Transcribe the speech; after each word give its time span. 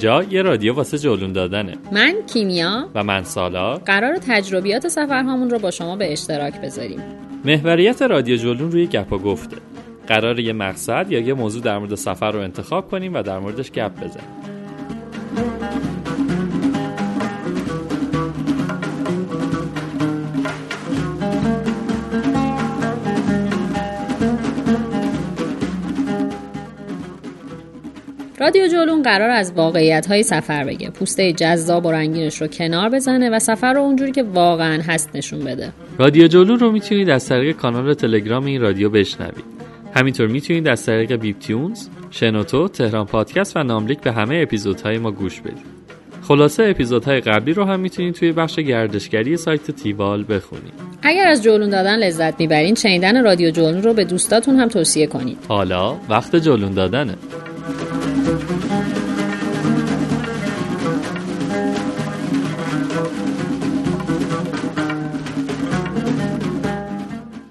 اینجا 0.00 0.22
یه 0.22 0.42
رادیو 0.42 0.74
واسه 0.74 0.98
جلون 0.98 1.32
دادنه. 1.32 1.74
من 1.92 2.14
کیمیا 2.32 2.88
و 2.94 3.04
من 3.04 3.24
سالا. 3.24 3.74
قرار 3.74 4.16
تجربیات 4.16 4.88
سفرهامون 4.88 5.50
رو 5.50 5.58
با 5.58 5.70
شما 5.70 5.96
به 5.96 6.12
اشتراک 6.12 6.60
بذاریم. 6.60 7.02
محوریت 7.44 8.02
رادیو 8.02 8.36
جلون 8.36 8.72
روی 8.72 8.86
گپ 8.86 9.12
و 9.12 9.18
گفته. 9.18 9.56
قرار 10.06 10.40
یه 10.40 10.52
مقصد 10.52 11.06
یا 11.10 11.20
یه 11.20 11.34
موضوع 11.34 11.62
در 11.62 11.78
مورد 11.78 11.94
سفر 11.94 12.30
رو 12.30 12.40
انتخاب 12.40 12.90
کنیم 12.90 13.14
و 13.14 13.22
در 13.22 13.38
موردش 13.38 13.70
گپ 13.72 13.96
بزنیم. 13.96 14.39
رادیو 28.40 28.68
جولون 28.68 29.02
قرار 29.02 29.30
از 29.30 29.52
واقعیت 29.56 30.06
های 30.06 30.22
سفر 30.22 30.64
بگه. 30.64 30.90
پوسته 30.90 31.32
جذاب 31.32 31.86
و 31.86 31.92
رنگینش 31.92 32.40
رو 32.40 32.46
کنار 32.46 32.88
بزنه 32.88 33.30
و 33.30 33.38
سفر 33.38 33.72
رو 33.72 33.80
اونجوری 33.80 34.12
که 34.12 34.22
واقعا 34.22 34.82
هست 34.82 35.10
نشون 35.14 35.40
بده. 35.40 35.72
رادیو 35.98 36.26
جولون 36.26 36.58
رو 36.58 36.72
می‌تونید 36.72 37.10
از 37.10 37.28
طریق 37.28 37.56
کانال 37.56 37.94
تلگرام 37.94 38.44
این 38.44 38.60
رادیو 38.60 38.90
بشنوید. 38.90 39.44
همینطور 39.94 40.26
می‌تونید 40.26 40.68
از 40.68 40.86
طریق 40.86 41.16
بیپ 41.16 41.38
تیونز، 41.38 41.88
شنوتو، 42.10 42.68
تهران 42.68 43.06
پادکست 43.06 43.56
و 43.56 43.62
ناملیک 43.62 44.00
به 44.00 44.12
همه 44.12 44.40
اپیزودهای 44.42 44.98
ما 44.98 45.10
گوش 45.10 45.40
بدید. 45.40 45.80
خلاصه 46.22 46.64
اپیزودهای 46.64 47.20
قبلی 47.20 47.52
رو 47.52 47.64
هم 47.64 47.80
می‌تونید 47.80 48.14
توی 48.14 48.32
بخش 48.32 48.58
گردشگری 48.58 49.36
سایت 49.36 49.70
تیوال 49.70 50.24
بخونید. 50.28 50.72
اگر 51.02 51.26
از 51.26 51.42
جولون 51.42 51.70
دادن 51.70 51.96
لذت 51.96 52.40
می‌برین 52.40 52.74
شنیدن 52.74 53.24
رادیو 53.24 53.50
جولون 53.50 53.82
رو 53.82 53.94
به 53.94 54.04
دوستاتون 54.04 54.56
هم 54.56 54.68
توصیه 54.68 55.06
کنید. 55.06 55.38
حالا 55.48 55.96
وقت 56.08 56.36
جولون 56.36 56.72
دادنه. 56.72 57.14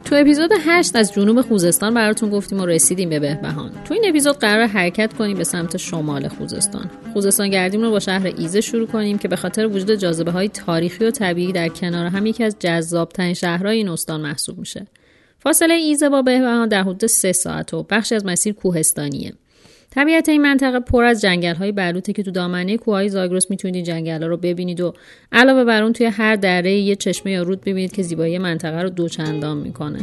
تو 0.10 0.16
اپیزود 0.16 0.52
8 0.66 0.96
از 0.96 1.14
جنوب 1.14 1.42
خوزستان 1.42 1.94
براتون 1.94 2.30
گفتیم 2.30 2.60
و 2.60 2.66
رسیدیم 2.66 3.10
به 3.10 3.20
بهبهان. 3.20 3.72
تو 3.86 3.94
این 3.94 4.04
اپیزود 4.08 4.38
قرار 4.38 4.68
حرکت 4.68 5.14
کنیم 5.14 5.38
به 5.38 5.44
سمت 5.44 5.78
شمال 5.78 6.28
خوزستان. 6.28 6.90
خوزستان 7.14 7.50
گردیم 7.50 7.82
رو 7.82 7.92
با 7.92 8.00
شهر 8.00 8.34
ایزه 8.38 8.62
شروع 8.62 8.88
کنیم 8.88 9.18
که 9.18 9.28
به 9.28 9.36
خاطر 9.36 9.68
وجود 9.68 9.92
جاذبه 9.92 10.32
های 10.32 10.50
تاریخی 10.50 11.06
و 11.06 11.12
طبیعی 11.12 11.52
در 11.52 11.68
کنار 11.68 12.06
هم 12.06 12.26
یکی 12.26 12.44
از 12.44 12.56
جذاب 12.60 13.10
ترین 13.10 13.34
شهرهای 13.34 13.78
این 13.78 13.90
استان 13.90 14.22
محسوب 14.22 14.60
میشه. 14.60 14.88
فاصله 15.40 15.74
ایزه 15.74 16.10
با 16.10 16.22
بهبهان 16.22 16.68
در 16.68 16.82
حدود 16.82 17.06
3 17.06 17.32
ساعت 17.32 17.74
و 17.74 17.84
بخشی 17.84 18.16
از 18.16 18.26
مسیر 18.26 18.54
کوهستانیه. 18.54 19.34
طبیعت 19.92 20.30
این 20.30 20.42
منطقه 20.42 20.80
پر 20.80 21.04
از 21.04 21.22
جنگل 21.22 21.56
های 21.56 21.72
بلوطه 21.72 22.14
که 22.14 22.24
تو 22.24 22.32
دامنه 22.32 22.78
کوههای 22.78 23.10
زاگرس 23.10 23.50
می‌تونید 23.50 23.76
این 23.76 23.86
جنگل 23.86 24.22
ها 24.22 24.28
رو 24.28 24.38
ببینید 24.38 24.82
و 24.82 24.94
علاوه 25.32 25.64
بر 25.64 25.84
اون 25.84 25.94
توی 25.94 26.06
هر 26.06 26.36
دره 26.36 26.74
یه 26.74 26.96
چشمه 26.96 27.32
یا 27.32 27.44
رود 27.44 27.62
ببینید 27.62 27.92
که 27.92 28.04
زیبایی 28.04 28.38
منطقه 28.38 28.82
رو 28.82 28.90
دوچندان 28.90 29.58
می‌کنه. 29.58 30.00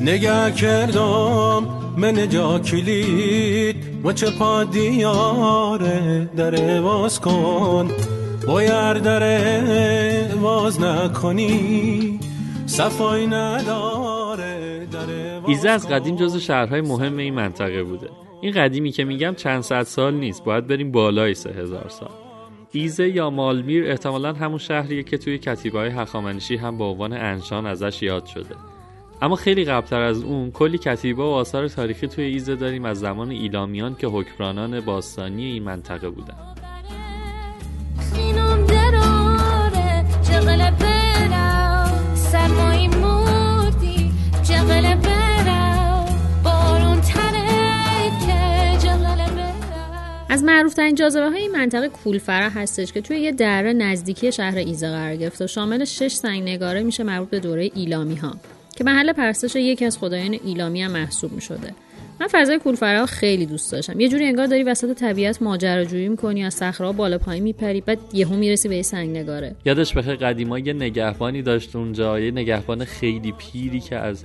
نگه 0.00 0.50
کردم 0.50 1.66
من 1.96 2.28
جا 2.28 2.58
کلید 2.58 3.76
و 4.04 4.12
چه 4.12 4.30
پا 4.30 4.64
دیاره 4.64 6.28
در 6.36 6.80
واز 6.80 7.20
کن. 7.20 7.90
باید 8.46 9.02
در 9.02 10.34
واز 10.34 10.80
نکنی 10.80 12.20
صفای 12.66 13.26
نداره 13.26 14.15
ایزه 15.46 15.68
از 15.68 15.88
قدیم 15.88 16.16
جز 16.16 16.36
شهرهای 16.36 16.80
مهم 16.80 17.16
این 17.16 17.34
منطقه 17.34 17.82
بوده. 17.82 18.10
این 18.40 18.52
قدیمی 18.52 18.92
که 18.92 19.04
میگم 19.04 19.34
چند 19.34 19.60
صد 19.60 19.82
سال 19.82 20.14
نیست. 20.14 20.44
باید 20.44 20.66
بریم 20.66 20.92
بالای 20.92 21.34
سه 21.34 21.50
هزار 21.50 21.88
سال. 21.88 22.10
ایزه 22.72 23.08
یا 23.08 23.30
مالمیر 23.30 23.90
احتمالا 23.90 24.32
همون 24.32 24.58
شهریه 24.58 25.02
که 25.02 25.18
توی 25.18 25.38
کتیبه 25.38 25.78
های 25.78 25.90
هخامنشی 25.90 26.56
هم 26.56 26.78
به 26.78 26.84
عنوان 26.84 27.12
انشان 27.12 27.66
ازش 27.66 28.02
یاد 28.02 28.26
شده. 28.26 28.54
اما 29.22 29.36
خیلی 29.36 29.64
قبلتر 29.64 30.00
از 30.00 30.22
اون 30.22 30.50
کلی 30.50 30.78
کتیبه 30.78 31.22
و 31.22 31.26
آثار 31.26 31.68
تاریخی 31.68 32.06
توی 32.06 32.24
ایزه 32.24 32.56
داریم 32.56 32.84
از 32.84 32.98
زمان 32.98 33.30
ایلامیان 33.30 33.94
که 33.94 34.06
حکمرانان 34.06 34.80
باستانی 34.80 35.44
این 35.44 35.62
منطقه 35.62 36.10
بودن. 36.10 36.36
از 50.36 50.44
معروفترین 50.44 50.94
جاذبه 50.94 51.30
های 51.30 51.48
منطقه 51.48 51.88
کولفره 51.88 52.48
هستش 52.48 52.92
که 52.92 53.00
توی 53.00 53.16
یه 53.16 53.32
دره 53.32 53.72
نزدیکی 53.72 54.32
شهر 54.32 54.56
ایزه 54.56 54.88
قرار 54.88 55.16
گرفته 55.16 55.44
و 55.44 55.48
شامل 55.48 55.84
شش 55.84 56.12
سنگ 56.12 56.42
نگاره 56.42 56.82
میشه 56.82 57.02
مربوط 57.02 57.30
به 57.30 57.40
دوره 57.40 57.70
ایلامی 57.74 58.14
ها 58.14 58.36
که 58.76 58.84
محل 58.84 59.12
پرستش 59.12 59.56
یکی 59.56 59.84
از 59.84 59.98
خدایان 59.98 60.38
ایلامی 60.44 60.82
هم 60.82 60.90
محسوب 60.90 61.32
می 61.32 61.40
شده. 61.40 61.74
من 62.20 62.26
فضای 62.26 62.58
کولفره 62.58 63.06
خیلی 63.06 63.46
دوست 63.46 63.72
داشتم 63.72 64.00
یه 64.00 64.08
جوری 64.08 64.24
انگار 64.24 64.46
داری 64.46 64.62
وسط 64.62 64.98
طبیعت 64.98 65.42
ماجراجویی 65.42 66.08
می‌کنی 66.08 66.44
از 66.44 66.54
صخره‌ها 66.54 66.92
بالا 66.92 67.18
پایین 67.18 67.42
میپری 67.42 67.80
بعد 67.80 67.98
یهو 68.12 68.36
می‌رسی 68.36 68.68
به 68.68 68.82
سنگ 68.82 69.16
نگاره 69.16 69.56
یادش 69.64 69.94
بخیر 69.94 70.14
قدیما 70.14 70.58
یه 70.58 70.72
نگهبانی 70.72 71.42
داشت 71.42 71.76
اونجا 71.76 72.20
یه 72.20 72.30
نگهبان 72.30 72.84
خیلی 72.84 73.32
پیری 73.32 73.80
که 73.80 73.96
از 73.96 74.24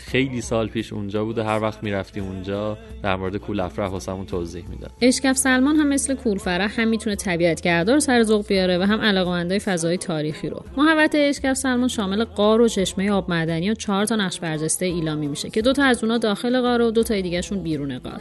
خیلی 0.00 0.40
سال 0.40 0.68
پیش 0.68 0.92
اونجا 0.92 1.24
بوده 1.24 1.44
هر 1.44 1.62
وقت 1.62 1.82
می‌رفتیم 1.82 2.24
اونجا 2.24 2.78
در 3.02 3.16
مورد 3.16 3.36
کول 3.36 3.60
افرح 3.60 3.88
واسمون 3.88 4.26
توضیح 4.26 4.64
می‌داد. 4.68 4.90
اشکف 5.00 5.36
سلمان 5.36 5.76
هم 5.76 5.88
مثل 5.88 6.14
کولفره 6.14 6.66
هم 6.66 6.88
می‌تونه 6.88 7.16
طبیعت 7.16 7.60
گردار 7.60 7.98
سر 7.98 8.22
ذوق 8.22 8.46
بیاره 8.46 8.78
و 8.78 8.82
هم 8.82 9.00
علاقمندای 9.00 9.58
فضای 9.58 9.96
تاریخی 9.96 10.48
رو. 10.48 10.64
محوطه 10.76 11.18
اشکف 11.18 11.54
سلمان 11.54 11.88
شامل 11.88 12.24
قار 12.24 12.60
و 12.60 12.68
چشمه 12.68 13.10
آب 13.10 13.30
معدنی 13.30 13.70
و 13.70 13.74
چهار 13.74 14.04
تا 14.04 14.16
نقش 14.16 14.40
برجسته 14.40 14.86
ایلامی 14.86 15.28
میشه 15.28 15.50
که 15.50 15.62
دو 15.62 15.72
تا 15.72 15.84
از 15.84 16.04
اونها 16.04 16.18
داخل 16.18 16.60
قار 16.60 16.80
و 16.80 16.90
دو 16.90 17.02
تا 17.02 17.20
دیگهشون 17.20 17.62
بیرون 17.62 17.98
قار 17.98 18.20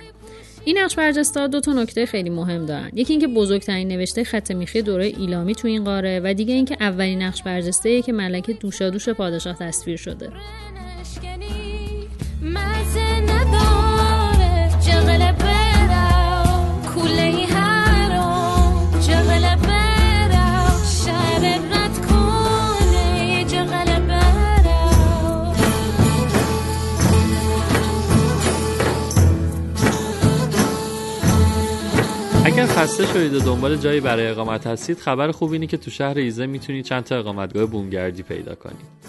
این 0.65 0.77
نقش 0.77 0.95
برجسته 0.95 1.47
دو 1.47 1.59
تا 1.59 1.73
نکته 1.73 2.05
خیلی 2.05 2.29
مهم 2.29 2.65
دارن. 2.65 2.91
یکی 2.93 3.13
اینکه 3.13 3.27
بزرگترین 3.27 3.87
نوشته 3.87 4.23
خط 4.23 4.51
میخی 4.51 4.81
دوره 4.81 5.05
ایلامی 5.05 5.55
تو 5.55 5.67
این 5.67 5.83
قاره 5.83 6.21
و 6.23 6.33
دیگه 6.33 6.53
اینکه 6.53 6.77
اولین 6.79 7.21
نقش 7.21 7.43
برجسته 7.43 8.01
که 8.01 8.11
ملکه 8.13 8.53
دوشادوش 8.53 9.09
پادشاه 9.09 9.55
تصویر 9.59 9.97
شده. 9.97 10.29
اگر 12.41 12.55
خسته 32.65 33.05
شدید 33.05 33.33
و 33.33 33.39
دنبال 33.39 33.75
جایی 33.75 33.99
برای 33.99 34.27
اقامت 34.27 34.67
هستید 34.67 34.99
خبر 34.99 35.31
خوب 35.31 35.51
اینه 35.51 35.67
که 35.67 35.77
تو 35.77 35.91
شهر 35.91 36.17
ایزه 36.17 36.45
می‌تونید 36.45 36.85
چند 36.85 37.03
تا 37.03 37.19
اقامتگاه 37.19 37.65
بومگردی 37.65 38.23
پیدا 38.23 38.55
کنید. 38.55 38.99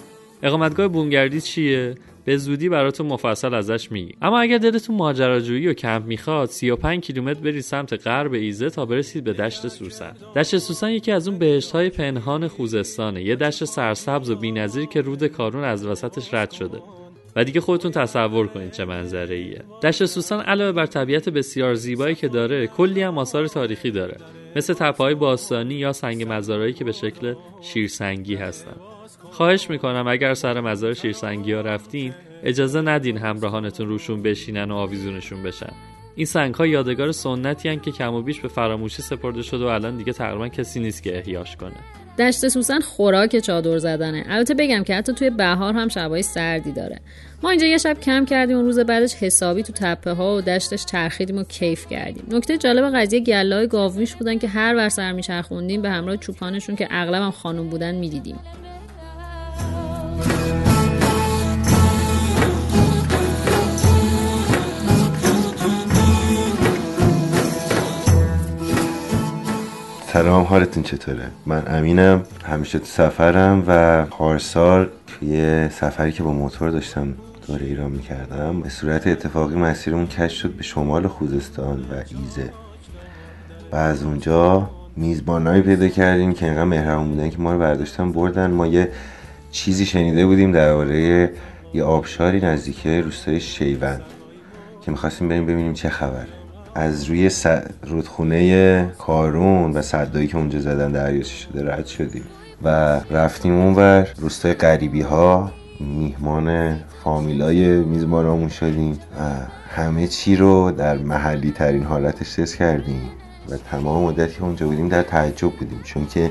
اقامتگاه 0.43 0.89
بومگردی 0.89 1.41
چیه؟ 1.41 1.95
به 2.31 2.37
زودی 2.37 2.69
براتون 2.69 3.07
مفصل 3.07 3.55
ازش 3.55 3.93
میگی 3.93 4.15
اما 4.23 4.41
اگر 4.41 4.59
دلتون 4.59 4.97
ماجراجویی 4.97 5.69
و 5.69 5.75
کمپ 5.75 6.07
می‌خواد 6.07 6.49
35 6.49 7.03
کیلومتر 7.03 7.41
برید 7.41 7.61
سمت 7.61 8.07
غرب 8.07 8.33
ایزه 8.33 8.71
تا 8.71 8.87
برسید 8.87 9.25
به 9.25 9.33
دشت 9.33 9.69
سوسن. 9.69 10.13
دشت 10.37 10.59
سوسن 10.59 10.91
یکی 10.91 11.13
از 11.13 11.29
اون 11.29 11.39
بهشت 11.39 11.71
های 11.71 11.89
پنهان 11.89 12.49
خوزستانه. 12.49 13.23
یه 13.23 13.37
دشت 13.37 13.65
سرسبز 13.65 14.31
و 14.31 14.37
بی‌نظیر 14.37 14.85
که 14.85 15.01
رود 15.01 15.27
کارون 15.27 15.65
از 15.65 15.87
وسطش 15.87 16.35
رد 16.35 16.51
شده. 16.51 16.79
و 17.37 17.45
دیگه 17.45 17.61
خودتون 17.61 17.91
تصور 17.91 18.47
کنید 18.47 18.71
چه 18.71 18.85
منظره 18.85 19.37
ایه 19.37 19.63
دشت 19.83 20.05
سوسن 20.05 20.41
علاوه 20.41 20.73
بر 20.73 20.87
طبیعت 20.87 21.29
بسیار 21.29 21.75
زیبایی 21.75 22.15
که 22.15 22.29
داره 22.29 22.67
کلی 22.67 23.03
هم 23.03 23.19
آثار 23.19 23.47
تاریخی 23.47 23.91
داره. 23.91 24.17
مثل 24.57 24.75
تپه‌های 24.75 25.15
باستانی 25.15 25.75
یا 25.75 25.93
سنگ 25.93 26.27
مزارایی 26.29 26.73
که 26.73 26.85
به 26.85 26.93
شکل 26.93 27.35
شیرسنگی 27.61 28.35
هستن. 28.35 28.90
خواهش 29.41 29.71
می‌کنم 29.71 30.09
اگر 30.09 30.35
سر 30.35 30.61
مزار 30.61 30.95
شیرسنگی 30.95 31.53
ها 31.53 31.61
رفتین 31.61 32.15
اجازه 32.43 32.81
ندین 32.81 33.17
همراهانتون 33.17 33.89
روشون 33.89 34.23
بشینن 34.23 34.71
و 34.71 34.75
آویزونشون 34.75 35.43
بشن. 35.43 35.73
این 36.15 36.27
سنگ 36.27 36.55
ها 36.55 36.67
یادگار 36.67 37.13
سنتی 37.13 37.69
هن 37.69 37.81
که 37.81 37.91
کم 37.91 38.15
و 38.15 38.23
بیش 38.23 38.41
به 38.41 38.49
فراموشی 38.49 39.03
سپرده 39.03 39.43
شده 39.43 39.65
و 39.65 39.69
الان 39.69 39.97
دیگه 39.97 40.13
تقریبا 40.13 40.49
کسی 40.49 40.81
نیست 40.81 41.03
که 41.03 41.19
احیاش 41.19 41.57
کنه. 41.57 41.75
دشت 42.19 42.49
سوسن 42.49 42.81
خوراک 42.81 43.39
چادر 43.39 43.79
زدنه. 43.79 44.25
البته 44.29 44.55
بگم 44.55 44.83
که 44.83 44.95
حتی 44.95 45.13
توی 45.13 45.31
بهار 45.31 45.75
هم 45.75 45.89
شبای 45.89 46.23
سردی 46.23 46.73
داره. 46.73 47.01
ما 47.43 47.51
اینجا 47.51 47.67
یه 47.67 47.79
شب 47.79 48.01
کم 48.01 48.25
کردیم 48.25 48.59
و 48.59 48.63
روز 48.63 48.79
بعدش 48.79 49.15
حسابی 49.15 49.63
تو 49.63 49.73
تپه 49.73 50.13
ها 50.13 50.37
و 50.37 50.41
دشتش 50.41 50.85
چرخیدیم 50.85 51.39
و 51.39 51.43
کیف 51.45 51.87
کردیم. 51.87 52.25
نکته 52.31 52.59
جالب 52.59 52.97
قضیه 52.97 53.21
گلای 53.21 53.67
گاومیش 53.69 54.15
بودن 54.15 54.39
که 54.39 54.49
هر 54.49 54.75
ور 54.77 54.89
سر 54.89 55.13
میچرخوندیم 55.13 55.83
به 55.83 55.91
همراه 55.91 56.17
چوپانشون 56.17 56.77
که 56.77 56.89
اغلبم 56.91 57.31
خانم 57.31 57.69
بودن 57.69 57.95
می‌دیدیم. 57.95 58.39
سلام 70.13 70.45
حالتون 70.45 70.83
چطوره؟ 70.83 71.31
من 71.47 71.63
امینم 71.67 72.23
همیشه 72.45 72.79
تو 72.79 72.85
سفرم 72.85 73.65
و 73.67 74.05
پارسال 74.05 74.89
توی 75.07 75.69
سفری 75.69 76.13
که 76.13 76.23
با 76.23 76.33
موتور 76.33 76.71
داشتم 76.71 77.15
دور 77.47 77.59
ایران 77.59 77.91
می‌کردم 77.91 78.61
به 78.61 78.69
صورت 78.69 79.07
اتفاقی 79.07 79.55
مسیرمون 79.55 80.07
کش 80.07 80.43
شد 80.43 80.51
به 80.51 80.63
شمال 80.63 81.07
خوزستان 81.07 81.81
و 81.81 81.95
ایزه. 81.95 82.53
و 83.73 83.77
از 83.77 84.03
اونجا 84.03 84.71
میزبانهایی 84.97 85.63
پیدا 85.63 85.89
کردیم 85.89 86.33
که 86.33 86.47
اینقدر 86.47 86.65
مهربون 86.65 87.09
بودن 87.09 87.31
که 87.31 87.39
ما 87.39 87.53
رو 87.53 87.59
برداشتن 87.59 88.13
بردن. 88.13 88.51
ما 88.51 88.67
یه 88.67 88.89
چیزی 89.51 89.87
شنیده 89.87 90.27
بودیم 90.27 90.53
درباره 90.53 91.31
یه 91.75 91.85
آبشاری 91.85 92.41
نزدیک 92.41 92.87
روستای 92.87 93.41
شیوند 93.41 94.03
که 94.83 94.91
می‌خواستیم 94.91 95.29
بریم 95.29 95.47
ببینیم 95.47 95.73
چه 95.73 95.89
خبره. 95.89 96.40
از 96.75 97.05
روی 97.05 97.31
رودخونه 97.87 98.93
کارون 98.99 99.73
و 99.73 99.83
صدایی 99.83 100.27
که 100.27 100.37
اونجا 100.37 100.59
زدن 100.59 100.93
دریاچه 100.93 101.35
شده 101.35 101.75
رد 101.75 101.87
شدیم. 101.87 102.25
و 102.63 102.69
رفتیم 103.11 103.55
اونور 103.55 104.09
روستای 104.17 104.55
غریبی 104.55 105.03
ها 105.03 105.53
میهمان 105.81 106.77
فامیلای 107.05 107.77
میزبانامون 107.77 108.49
شدیم 108.49 108.93
و 108.93 109.23
همه 109.69 110.07
چی 110.07 110.37
رو 110.37 110.71
در 110.71 110.99
محلی 110.99 111.51
ترین 111.51 111.83
حالتش 111.83 112.35
تست 112.35 112.57
کردیم. 112.57 113.11
و 113.51 113.57
تمام 113.57 114.05
مدتی 114.05 114.35
که 114.35 114.43
اونجا 114.43 114.67
بودیم 114.67 114.89
در 114.89 115.03
تعجب 115.03 115.51
بودیم 115.51 115.81
چون 115.85 116.07
که 116.07 116.31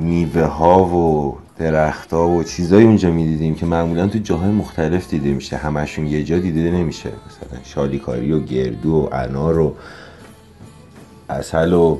میوه 0.00 0.42
ها 0.42 0.84
و 0.84 1.36
درخت 1.58 2.12
ها 2.12 2.28
و 2.28 2.42
چیزایی 2.42 2.86
اونجا 2.86 3.10
می‌دیدیم 3.10 3.54
که 3.54 3.66
معمولا 3.66 4.06
تو 4.06 4.18
جاهای 4.18 4.50
مختلف 4.50 5.10
دیده 5.10 5.28
میشه. 5.30 5.56
همشون 5.56 6.06
یه 6.06 6.24
جا 6.24 6.38
دیده 6.38 6.70
نمیشه. 6.70 7.08
مثلا 7.08 7.60
شالیکاری 7.64 8.32
و 8.32 8.40
گردو 8.40 8.92
و 8.92 9.08
انار 9.12 9.58
و 9.58 9.74
اصل 11.30 11.72
و 11.72 11.98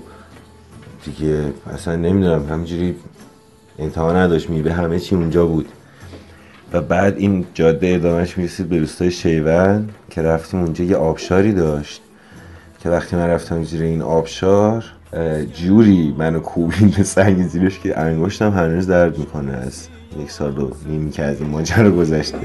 دیگه 1.05 1.53
اصلا 1.75 1.97
نمی‌دونم 1.97 2.49
همینجوری 2.49 2.97
انتها 3.79 4.13
نداشت. 4.13 4.51
میوه 4.51 4.73
همه 4.73 5.01
چی 5.01 5.15
اونجا 5.15 5.47
بود. 5.47 5.69
و 6.73 6.81
بعد 6.81 7.19
این 7.19 7.47
جاده 7.55 7.95
ادامهش 7.95 8.39
می‌رسید 8.39 8.69
به 8.69 8.79
روستای 8.79 9.11
شیون 9.11 9.89
که 10.11 10.23
رفتیم 10.23 10.61
اونجا 10.61 10.85
یه 10.85 10.97
آبشاری 10.97 11.53
داشت. 11.53 12.03
که 12.81 12.91
وقتی 12.91 13.17
من 13.17 13.27
رفتم 13.27 13.65
زیر 13.65 13.83
این 13.83 14.03
آبشار 14.03 14.85
جوری 15.55 16.15
منو 16.19 16.41
کوبین 16.41 16.89
به 16.97 17.03
سنگ 17.03 17.47
زیرش 17.47 17.79
که 17.79 18.01
انگشتم 18.01 18.51
هنوز 18.51 18.87
درد 18.87 19.19
می‌کنه. 19.19 19.53
از 19.53 19.89
یک 20.21 20.31
سال 20.31 20.59
و 20.59 20.71
نیمی 20.87 21.11
که 21.11 21.23
از 21.23 21.41
این 21.41 21.51
ماجرا 21.51 21.91
گذشته. 21.91 22.39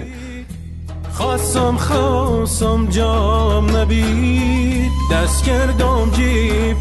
خواستم 1.11 1.75
خواستم 1.75 2.87
جام 2.89 3.77
نبید. 3.77 4.91
دست 5.11 5.43
کردم 5.43 6.11
جی 6.11 6.73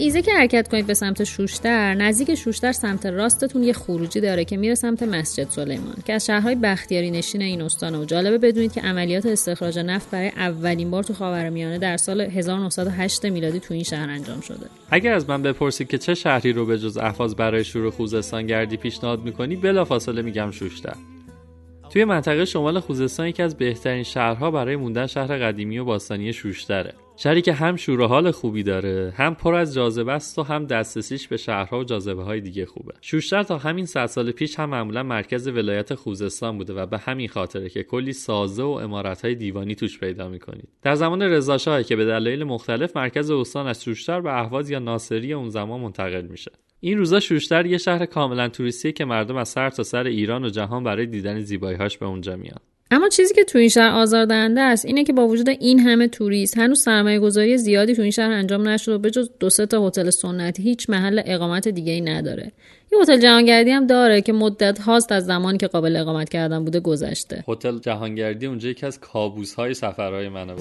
ایزه 0.00 0.22
که 0.22 0.32
حرکت 0.32 0.68
کنید 0.68 0.86
به 0.86 0.94
سمت 0.94 1.24
شوشتر 1.24 1.94
نزدیک 1.94 2.34
شوشتر 2.34 2.72
سمت 2.72 3.06
راستتون 3.06 3.62
یه 3.62 3.72
خروجی 3.72 4.20
داره 4.20 4.44
که 4.44 4.56
میره 4.56 4.74
سمت 4.74 5.02
مسجد 5.02 5.50
سلیمان 5.50 5.96
که 6.04 6.12
از 6.12 6.26
شهرهای 6.26 6.54
بختیاری 6.54 7.10
نشین 7.10 7.42
این 7.42 7.62
استانه 7.62 7.98
و 7.98 8.04
جالبه 8.04 8.38
بدونید 8.38 8.72
که 8.72 8.80
عملیات 8.80 9.26
استخراج 9.26 9.78
نفت 9.78 10.10
برای 10.10 10.28
اولین 10.28 10.90
بار 10.90 11.02
تو 11.02 11.14
خاورمیانه 11.14 11.78
در 11.78 11.96
سال 11.96 12.20
1908 12.20 13.24
میلادی 13.24 13.60
تو 13.60 13.74
این 13.74 13.82
شهر 13.82 14.10
انجام 14.10 14.40
شده. 14.40 14.66
اگر 14.90 15.12
از 15.12 15.28
من 15.28 15.42
بپرسید 15.42 15.88
که 15.88 15.98
چه 15.98 16.14
شهری 16.14 16.52
رو 16.52 16.66
به 16.66 16.78
جز 16.78 16.96
احواز 16.96 17.36
برای 17.36 17.64
شروع 17.64 17.90
خوزستان 17.90 18.46
گردی 18.46 18.76
پیشنهاد 18.76 19.24
می‌کنی 19.24 19.56
بلافاصله 19.56 20.22
میگم 20.22 20.50
شوشتر. 20.50 20.96
توی 21.90 22.04
منطقه 22.04 22.44
شمال 22.44 22.80
خوزستان 22.80 23.26
یکی 23.26 23.42
از 23.42 23.56
بهترین 23.56 24.02
شهرها 24.02 24.50
برای 24.50 24.76
موندن 24.76 25.06
شهر 25.06 25.38
قدیمی 25.38 25.78
و 25.78 25.84
باستانی 25.84 26.32
شوشتره. 26.32 26.94
شهری 27.20 27.42
که 27.42 27.52
هم 27.52 27.76
شور 27.76 28.06
حال 28.06 28.30
خوبی 28.30 28.62
داره 28.62 29.12
هم 29.16 29.34
پر 29.34 29.54
از 29.54 29.74
جاذبه 29.74 30.12
است 30.12 30.38
و 30.38 30.42
هم 30.42 30.66
دسترسیش 30.66 31.28
به 31.28 31.36
شهرها 31.36 31.80
و 31.80 31.84
جاذبه 31.84 32.22
های 32.22 32.40
دیگه 32.40 32.66
خوبه. 32.66 32.94
شوشتر 33.00 33.42
تا 33.42 33.58
همین 33.58 33.86
صد 33.86 34.06
سال 34.06 34.30
پیش 34.30 34.58
هم 34.58 34.70
معمولا 34.70 35.02
مرکز 35.02 35.48
ولایت 35.48 35.94
خوزستان 35.94 36.58
بوده 36.58 36.72
و 36.72 36.86
به 36.86 36.98
همین 36.98 37.28
خاطره 37.28 37.68
که 37.68 37.82
کلی 37.82 38.12
سازه 38.12 38.62
و 38.62 38.66
امارت 38.66 39.24
های 39.24 39.34
دیوانی 39.34 39.74
توش 39.74 39.98
پیدا 39.98 40.28
می‌کنید. 40.28 40.68
در 40.82 40.94
زمان 40.94 41.22
رضا 41.22 41.82
که 41.82 41.96
به 41.96 42.04
دلایل 42.04 42.44
مختلف 42.44 42.96
مرکز 42.96 43.30
استان 43.30 43.66
از 43.66 43.84
شوشتر 43.84 44.20
به 44.20 44.38
اهواز 44.38 44.70
یا 44.70 44.78
ناصری 44.78 45.32
اون 45.32 45.48
زمان 45.48 45.80
منتقل 45.80 46.26
میشه. 46.26 46.50
این 46.80 46.98
روزا 46.98 47.20
شوشتر 47.20 47.66
یه 47.66 47.78
شهر 47.78 48.06
کاملا 48.06 48.48
توریستیه 48.48 48.92
که 48.92 49.04
مردم 49.04 49.36
از 49.36 49.48
سر 49.48 49.70
تا 49.70 49.82
سر 49.82 50.04
ایران 50.04 50.44
و 50.44 50.48
جهان 50.48 50.84
برای 50.84 51.06
دیدن 51.06 51.40
زیبایی‌هاش 51.40 51.98
به 51.98 52.06
اونجا 52.06 52.36
میان. 52.36 52.60
اما 52.90 53.08
چیزی 53.08 53.34
که 53.34 53.44
تو 53.44 53.58
این 53.58 53.68
شهر 53.68 53.94
آزاردهنده 53.94 54.60
است 54.60 54.84
اینه 54.84 55.04
که 55.04 55.12
با 55.12 55.28
وجود 55.28 55.48
این 55.48 55.78
همه 55.78 56.08
توریست 56.08 56.58
هنوز 56.58 56.82
سرمایه 56.82 57.18
گذاری 57.18 57.58
زیادی 57.58 57.94
تو 57.94 58.02
این 58.02 58.10
شهر 58.10 58.30
انجام 58.30 58.68
نشده 58.68 58.94
و 58.94 58.98
به 58.98 59.10
جز 59.10 59.30
دو 59.40 59.50
سه 59.50 59.66
تا 59.66 59.86
هتل 59.86 60.10
سنتی 60.10 60.62
هیچ 60.62 60.90
محل 60.90 61.22
اقامت 61.24 61.68
دیگه 61.68 61.92
ای 61.92 62.00
نداره. 62.00 62.52
یه 62.92 62.98
هتل 63.02 63.16
جهانگردی 63.16 63.70
هم 63.70 63.86
داره 63.86 64.20
که 64.20 64.32
مدت 64.32 64.78
هاست 64.78 65.12
از 65.12 65.26
زمانی 65.26 65.58
که 65.58 65.66
قابل 65.66 65.96
اقامت 65.96 66.28
کردن 66.28 66.64
بوده 66.64 66.80
گذشته. 66.80 67.44
هتل 67.48 67.78
جهانگردی 67.78 68.46
اونجا 68.46 68.68
یکی 68.68 68.86
از 68.86 69.00
کابوس 69.00 69.54
های 69.54 69.74
سفرهای 69.74 70.28
منه 70.28 70.54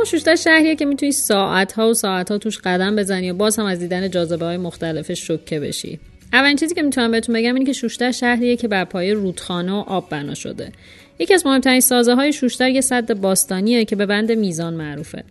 اما 0.00 0.04
شوشتر 0.04 0.36
شهریه 0.36 0.76
که 0.76 0.84
می‌تونی 0.84 1.12
ساعت 1.12 1.72
ها 1.72 1.90
و 1.90 1.94
ساعت 1.94 2.30
ها 2.30 2.38
توش 2.38 2.58
قدم 2.58 2.96
بزنی 2.96 3.30
و 3.30 3.34
باز 3.34 3.58
هم 3.58 3.64
از 3.64 3.78
دیدن 3.78 4.10
جاذبه 4.10 4.44
های 4.44 4.56
مختلفش 4.56 5.26
شوکه 5.26 5.60
بشی. 5.60 5.98
اولین 6.32 6.56
چیزی 6.56 6.74
که 6.74 6.82
می‌تونم 6.82 7.10
بهتون 7.10 7.34
بگم 7.34 7.54
اینه 7.54 7.66
که 7.66 7.72
شوشتر 7.72 8.12
شهریه 8.12 8.56
که 8.56 8.68
بر 8.68 8.84
پایه 8.84 9.14
رودخانه 9.14 9.72
و 9.72 9.84
آب 9.86 10.10
بنا 10.10 10.34
شده. 10.34 10.72
یکی 11.18 11.34
از 11.34 11.46
مهمترین 11.46 11.80
سازه 11.80 12.14
های 12.14 12.32
شوشتر 12.32 12.68
یه 12.68 12.80
صد 12.80 13.14
باستانیه 13.14 13.84
که 13.84 13.96
به 13.96 14.06
بند 14.06 14.32
میزان 14.32 14.74
معروفه. 14.74 15.24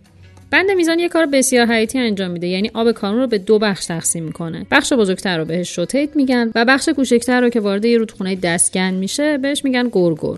بند 0.50 0.70
میزان 0.70 0.98
یه 0.98 1.08
کار 1.08 1.26
بسیار 1.26 1.66
حیاتی 1.66 1.98
انجام 1.98 2.30
میده 2.30 2.46
یعنی 2.46 2.70
آب 2.74 2.92
کانون 2.92 3.20
رو 3.20 3.26
به 3.26 3.38
دو 3.38 3.58
بخش 3.58 3.86
تقسیم 3.86 4.24
می‌کنه. 4.24 4.66
بخش 4.70 4.92
بزرگتر 4.92 5.38
رو 5.38 5.44
بهش 5.44 5.76
شوتیت 5.76 6.16
میگن 6.16 6.50
و 6.54 6.64
بخش 6.64 6.88
کوچکتر 6.88 7.40
رو 7.40 7.48
که 7.48 7.60
وارد 7.60 7.84
یه 7.84 7.98
رودخونه 7.98 8.36
دستگند 8.36 8.94
میشه 8.94 9.38
بهش 9.38 9.64
میگن 9.64 9.88
گرگر. 9.92 10.36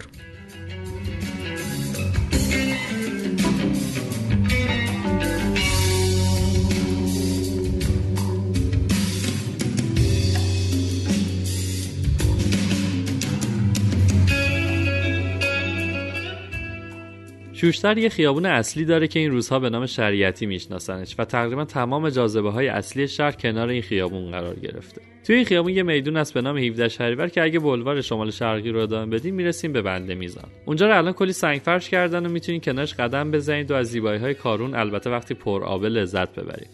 شوشتر 17.62 17.98
یه 17.98 18.08
خیابون 18.08 18.46
اصلی 18.46 18.84
داره 18.84 19.08
که 19.08 19.18
این 19.18 19.30
روزها 19.30 19.58
به 19.58 19.70
نام 19.70 19.86
شریعتی 19.86 20.46
میشناسنش 20.46 21.14
و 21.18 21.24
تقریبا 21.24 21.64
تمام 21.64 22.10
جاذبه 22.10 22.50
های 22.50 22.68
اصلی 22.68 23.08
شهر 23.08 23.32
کنار 23.32 23.68
این 23.68 23.82
خیابون 23.82 24.30
قرار 24.30 24.54
گرفته. 24.54 25.00
توی 25.26 25.36
این 25.36 25.44
خیابون 25.44 25.72
یه 25.72 25.82
میدون 25.82 26.16
است 26.16 26.34
به 26.34 26.40
نام 26.40 26.58
17 26.58 26.88
شهریور 26.88 27.28
که 27.28 27.42
اگه 27.42 27.58
بلوار 27.58 28.00
شمال 28.00 28.30
شرقی 28.30 28.70
رو 28.70 28.80
ادامه 28.80 29.16
بدیم 29.16 29.34
می‌رسیم 29.34 29.72
به 29.72 29.82
بنده 29.82 30.14
میزان. 30.14 30.44
اونجا 30.66 30.86
رو 30.86 30.98
الان 30.98 31.12
کلی 31.12 31.32
سنگ 31.32 31.60
فرش 31.60 31.88
کردن 31.88 32.26
و 32.26 32.28
می‌تونید 32.28 32.64
کنارش 32.64 32.94
قدم 32.94 33.30
بزنید 33.30 33.70
و 33.70 33.74
از 33.74 33.86
زیبایی 33.86 34.20
های 34.20 34.34
کارون 34.34 34.74
البته 34.74 35.10
وقتی 35.10 35.34
پر 35.34 35.64
آب 35.64 35.84
لذت 35.84 36.34
ببرید. 36.34 36.70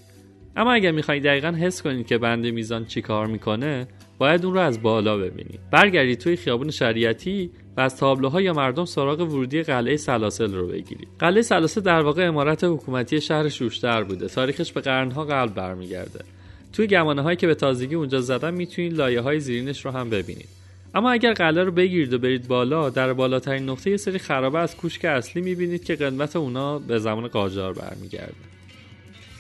اما 0.57 0.73
اگر 0.73 0.91
می‌خواید 0.91 1.25
دقیقا 1.25 1.49
حس 1.49 1.83
کنید 1.83 2.07
که 2.07 2.19
بنده 2.19 2.51
میزان 2.51 2.85
چی 2.85 3.03
کار 3.03 3.27
می‌کنه 3.27 3.89
باید 4.19 4.45
اون 4.45 4.55
رو 4.55 4.61
از 4.61 4.83
بالا 4.83 5.17
ببینید. 5.17 5.61
برگردید 5.71 6.19
توی 6.19 6.37
خیابون 6.37 6.71
شریعتی 6.71 7.51
و 7.79 7.81
از 7.81 7.97
تابلوها 7.97 8.41
یا 8.41 8.53
مردم 8.53 8.85
سراغ 8.85 9.21
ورودی 9.21 9.63
قلعه 9.63 9.97
سلاسل 9.97 10.55
رو 10.55 10.67
بگیرید. 10.67 11.09
قلعه 11.19 11.43
سلاسل 11.43 11.81
در 11.81 12.01
واقع 12.01 12.29
امارت 12.29 12.65
حکومتی 12.65 13.21
شهر 13.21 13.49
شوشتر 13.49 14.03
بوده. 14.03 14.29
تاریخش 14.29 14.73
به 14.73 14.81
قرنها 14.81 15.25
قبل 15.25 15.53
برمیگرده. 15.53 16.25
توی 16.73 16.87
گمانه 16.87 17.23
هایی 17.23 17.37
که 17.37 17.47
به 17.47 17.55
تازگی 17.55 17.95
اونجا 17.95 18.21
زدم 18.21 18.55
می‌تونید 18.55 18.93
لایه 18.95 19.21
های 19.21 19.41
زیرینش 19.41 19.85
رو 19.85 19.91
هم 19.91 20.11
ببینید. 20.11 20.49
اما 20.95 21.11
اگر 21.11 21.33
قله 21.33 21.65
رو 21.65 21.73
بگیرید 21.73 22.13
و 22.13 22.19
برید 22.19 22.49
بالا 22.49 22.91
در 22.91 23.13
بالاترین 23.13 23.69
نقطه 23.69 23.91
یه 23.91 23.97
سری 23.97 24.19
خرابه 24.19 24.59
از 24.59 24.77
کوشک 24.77 25.05
اصلی 25.05 25.43
می‌بینید 25.43 25.85
که 25.85 25.95
قدمت 25.95 26.37
اونا 26.37 26.79
به 26.79 26.99
زمان 26.99 27.29
قاجار 27.29 27.73
برمیگرده. 27.73 28.35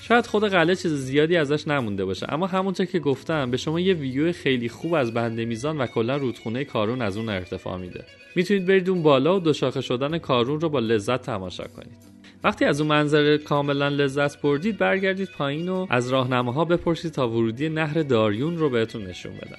شاید 0.08 0.26
خود 0.26 0.44
قلعه 0.44 0.76
چیز 0.76 0.92
زیادی 0.92 1.36
ازش 1.36 1.68
نمونده 1.68 2.04
باشه. 2.04 2.26
اما 2.32 2.46
همونطور 2.46 2.86
که 2.86 2.98
گفتم 2.98 3.50
به 3.50 3.56
شما 3.56 3.80
یه 3.80 3.94
ویو 3.94 4.32
خیلی 4.32 4.68
خوب 4.68 4.94
از 4.94 5.14
بند 5.14 5.40
میزان 5.40 5.78
و 5.78 5.86
کلا 5.86 6.16
رودخونه 6.16 6.64
کارون 6.64 7.02
از 7.02 7.16
اون 7.16 7.28
ارتفاع 7.28 7.78
میده. 7.78 8.04
می‌تونید 8.36 8.66
برید 8.66 8.90
اون 8.90 9.02
بالا 9.02 9.36
و 9.36 9.40
دو 9.40 9.52
شاخه 9.52 9.80
شدن 9.80 10.18
کارون 10.18 10.60
رو 10.60 10.68
با 10.68 10.78
لذت 10.78 11.22
تماشا 11.22 11.64
کنید. 11.64 11.96
وقتی 12.44 12.64
از 12.64 12.80
اون 12.80 12.88
منظره 12.90 13.38
کاملا 13.38 13.88
لذت 13.88 14.42
بردید 14.42 14.78
برگردید 14.78 15.28
پایین 15.38 15.68
و 15.68 15.86
از 15.90 16.08
راهنماها 16.08 16.64
بپرسید 16.64 17.12
تا 17.12 17.28
ورودی 17.28 17.68
نهر 17.68 18.02
داریون 18.02 18.58
رو 18.58 18.70
بهتون 18.70 19.06
نشون 19.06 19.32
بدن. 19.32 19.58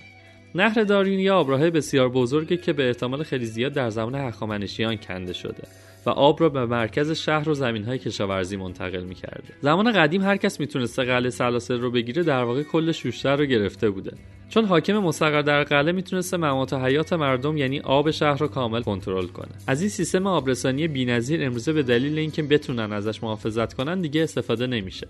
نهر 0.55 0.83
داریون 0.83 1.19
یا 1.19 1.35
آبراه 1.35 1.69
بسیار 1.69 2.09
بزرگه 2.09 2.57
که 2.57 2.73
به 2.73 2.87
احتمال 2.87 3.23
خیلی 3.23 3.45
زیاد 3.45 3.73
در 3.73 3.89
زمان 3.89 4.15
هخامنشیان 4.15 4.95
کنده 4.95 5.33
شده. 5.33 5.63
و 6.09 6.11
آب 6.11 6.41
را 6.41 6.49
به 6.49 6.65
مرکز 6.65 7.11
شهر 7.11 7.49
و 7.49 7.53
زمین 7.53 7.83
های 7.83 7.97
کشاورزی 7.99 8.57
منتقل 8.57 9.03
می‌کرده. 9.03 9.53
زمان 9.61 9.91
قدیم 9.91 10.21
هر 10.21 10.37
کس 10.37 10.59
می‌تونسته 10.59 11.03
قلعه 11.03 11.29
سلاسل 11.29 11.79
رو 11.79 11.91
بگیره 11.91 12.23
در 12.23 12.43
واقع 12.43 12.63
کل 12.63 12.91
شوشتر 12.91 13.35
رو 13.35 13.45
گرفته 13.45 13.89
بوده. 13.89 14.11
چون 14.49 14.65
حاکم 14.65 14.97
مستقر 14.97 15.41
در 15.41 15.63
قلعه 15.63 15.91
می‌تونسته 15.91 16.37
ممات 16.37 16.73
حیات 16.73 17.13
مردم 17.13 17.57
یعنی 17.57 17.79
آب 17.79 18.11
شهر 18.11 18.37
رو 18.37 18.47
کامل 18.47 18.81
کنترل 18.81 19.27
کنه. 19.27 19.51
از 19.67 19.81
این 19.81 19.89
سیستم 19.89 20.27
آبرسانی 20.27 20.87
بی‌نظیر 20.87 21.45
امروزه 21.45 21.73
به 21.73 21.83
دلیل 21.83 22.19
اینکه 22.19 22.43
بتونن 22.43 22.93
ازش 22.93 23.23
محافظت 23.23 23.73
کنن 23.73 24.01
دیگه 24.01 24.23
استفاده 24.23 24.67
نمیشه. 24.67 25.07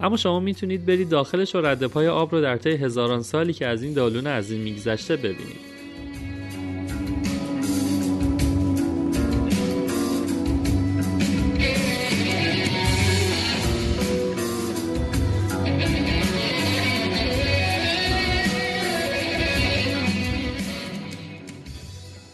اما 0.00 0.16
شما 0.16 0.40
می‌تونید 0.40 0.86
برید 0.86 1.08
داخلش 1.08 1.54
و 1.54 1.60
رد 1.60 1.86
پای 1.86 2.08
آب 2.08 2.34
رو 2.34 2.40
در 2.40 2.56
طی 2.56 2.70
هزاران 2.70 3.22
سالی 3.22 3.52
که 3.52 3.66
از 3.66 3.82
این 3.82 3.92
دالون 3.92 4.26
عظیم 4.26 4.60
میگذشته 4.60 5.16
ببینید. 5.16 5.71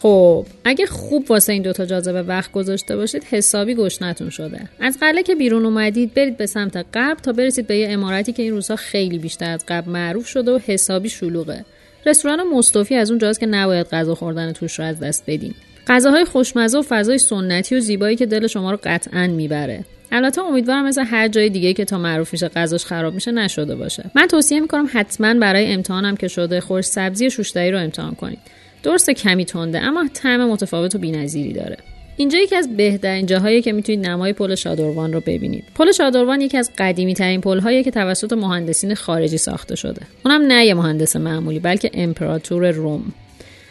خب 0.01 0.45
اگه 0.63 0.85
خوب 0.85 1.31
واسه 1.31 1.53
این 1.53 1.61
دوتا 1.61 1.85
جاذبه 1.85 2.21
وقت 2.21 2.51
گذاشته 2.51 2.95
باشید 2.95 3.23
حسابی 3.23 3.75
گشنتون 3.75 4.29
شده. 4.29 4.61
از 4.79 4.97
قله 4.99 5.23
که 5.23 5.35
بیرون 5.35 5.65
اومدید 5.65 6.13
برید 6.13 6.37
به 6.37 6.45
سمت 6.45 6.85
غرب 6.93 7.17
تا 7.17 7.31
برسید 7.31 7.67
به 7.67 7.77
یه 7.77 7.89
امارتی 7.91 8.33
که 8.33 8.43
این 8.43 8.51
روزها 8.51 8.75
خیلی 8.75 9.17
بیشتر 9.17 9.51
از 9.51 9.65
قبل 9.67 9.91
معروف 9.91 10.27
شده 10.27 10.51
و 10.51 10.59
حسابی 10.65 11.09
شلوغه. 11.09 11.65
رستوران 12.05 12.43
مستوفی 12.43 12.95
از 12.95 13.09
اون 13.09 13.19
جاست 13.19 13.39
که 13.39 13.45
نباید 13.45 13.87
غذا 13.87 14.15
خوردن 14.15 14.51
توش 14.51 14.79
رو 14.79 14.85
از 14.85 14.99
دست 14.99 15.23
بدین. 15.27 15.53
غذاهای 15.87 16.25
خوشمزه 16.25 16.79
و 16.79 16.81
فضای 16.81 17.17
سنتی 17.17 17.75
و 17.75 17.79
زیبایی 17.79 18.15
که 18.15 18.25
دل 18.25 18.47
شما 18.47 18.71
رو 18.71 18.79
قطعا 18.83 19.27
می‌بره. 19.27 19.85
البته 20.11 20.41
امیدوارم 20.41 20.85
مثل 20.85 21.03
هر 21.03 21.27
جای 21.27 21.49
دیگه 21.49 21.73
که 21.73 21.85
تا 21.85 21.97
معروف 21.97 22.33
میشه 22.33 22.47
غذاش 22.47 22.85
خراب 22.85 23.13
میشه 23.13 23.31
نشده 23.31 23.75
باشه. 23.75 24.11
من 24.15 24.27
توصیه 24.27 24.59
می‌کنم 24.59 24.89
حتما 24.93 25.33
برای 25.33 25.73
امتحانم 25.73 26.15
که 26.15 26.27
شده 26.27 26.61
خوش 26.61 26.85
سبزی 26.85 27.29
شوشتری 27.29 27.71
رو 27.71 27.79
امتحان 27.79 28.15
کنید. 28.15 28.39
درست 28.83 29.09
کمی 29.09 29.45
تنده 29.45 29.79
اما 29.79 30.05
طعم 30.13 30.49
متفاوت 30.49 30.95
و 30.95 30.97
بی‌نظیری 30.97 31.53
داره. 31.53 31.77
اینجا 32.17 32.37
یکی 32.39 32.55
از 32.55 32.77
بهترین 32.77 33.25
جاهایی 33.25 33.61
که 33.61 33.71
می‌تونید 33.71 34.05
نمای 34.05 34.33
پل 34.33 34.55
شادروان 34.55 35.13
رو 35.13 35.19
ببینید. 35.19 35.63
پل 35.75 35.91
شادروان 35.91 36.41
یکی 36.41 36.57
از 36.57 36.71
قدیمی 36.77 37.13
ترین 37.13 37.41
پل 37.41 37.81
که 37.83 37.91
توسط 37.91 38.33
مهندسین 38.33 38.95
خارجی 38.95 39.37
ساخته 39.37 39.75
شده. 39.75 40.01
اونم 40.25 40.41
نه 40.41 40.65
یه 40.65 40.73
مهندس 40.73 41.15
معمولی 41.15 41.59
بلکه 41.59 41.91
امپراتور 41.93 42.71
روم. 42.71 43.13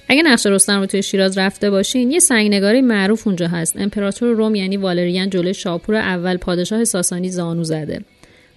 اگه 0.08 0.22
نقش 0.22 0.46
رستم 0.46 0.80
رو 0.80 0.86
توی 0.86 1.02
شیراز 1.02 1.38
رفته 1.38 1.70
باشین 1.70 2.10
یه 2.10 2.18
سنگنگاری 2.18 2.80
معروف 2.80 3.26
اونجا 3.26 3.48
هست. 3.48 3.76
امپراتور 3.76 4.28
روم 4.28 4.54
یعنی 4.54 4.76
والریان 4.76 5.30
جلوی 5.30 5.54
شاپور 5.54 5.94
اول 5.94 6.36
پادشاه 6.36 6.84
ساسانی 6.84 7.28
زانو 7.28 7.64
زده. 7.64 8.00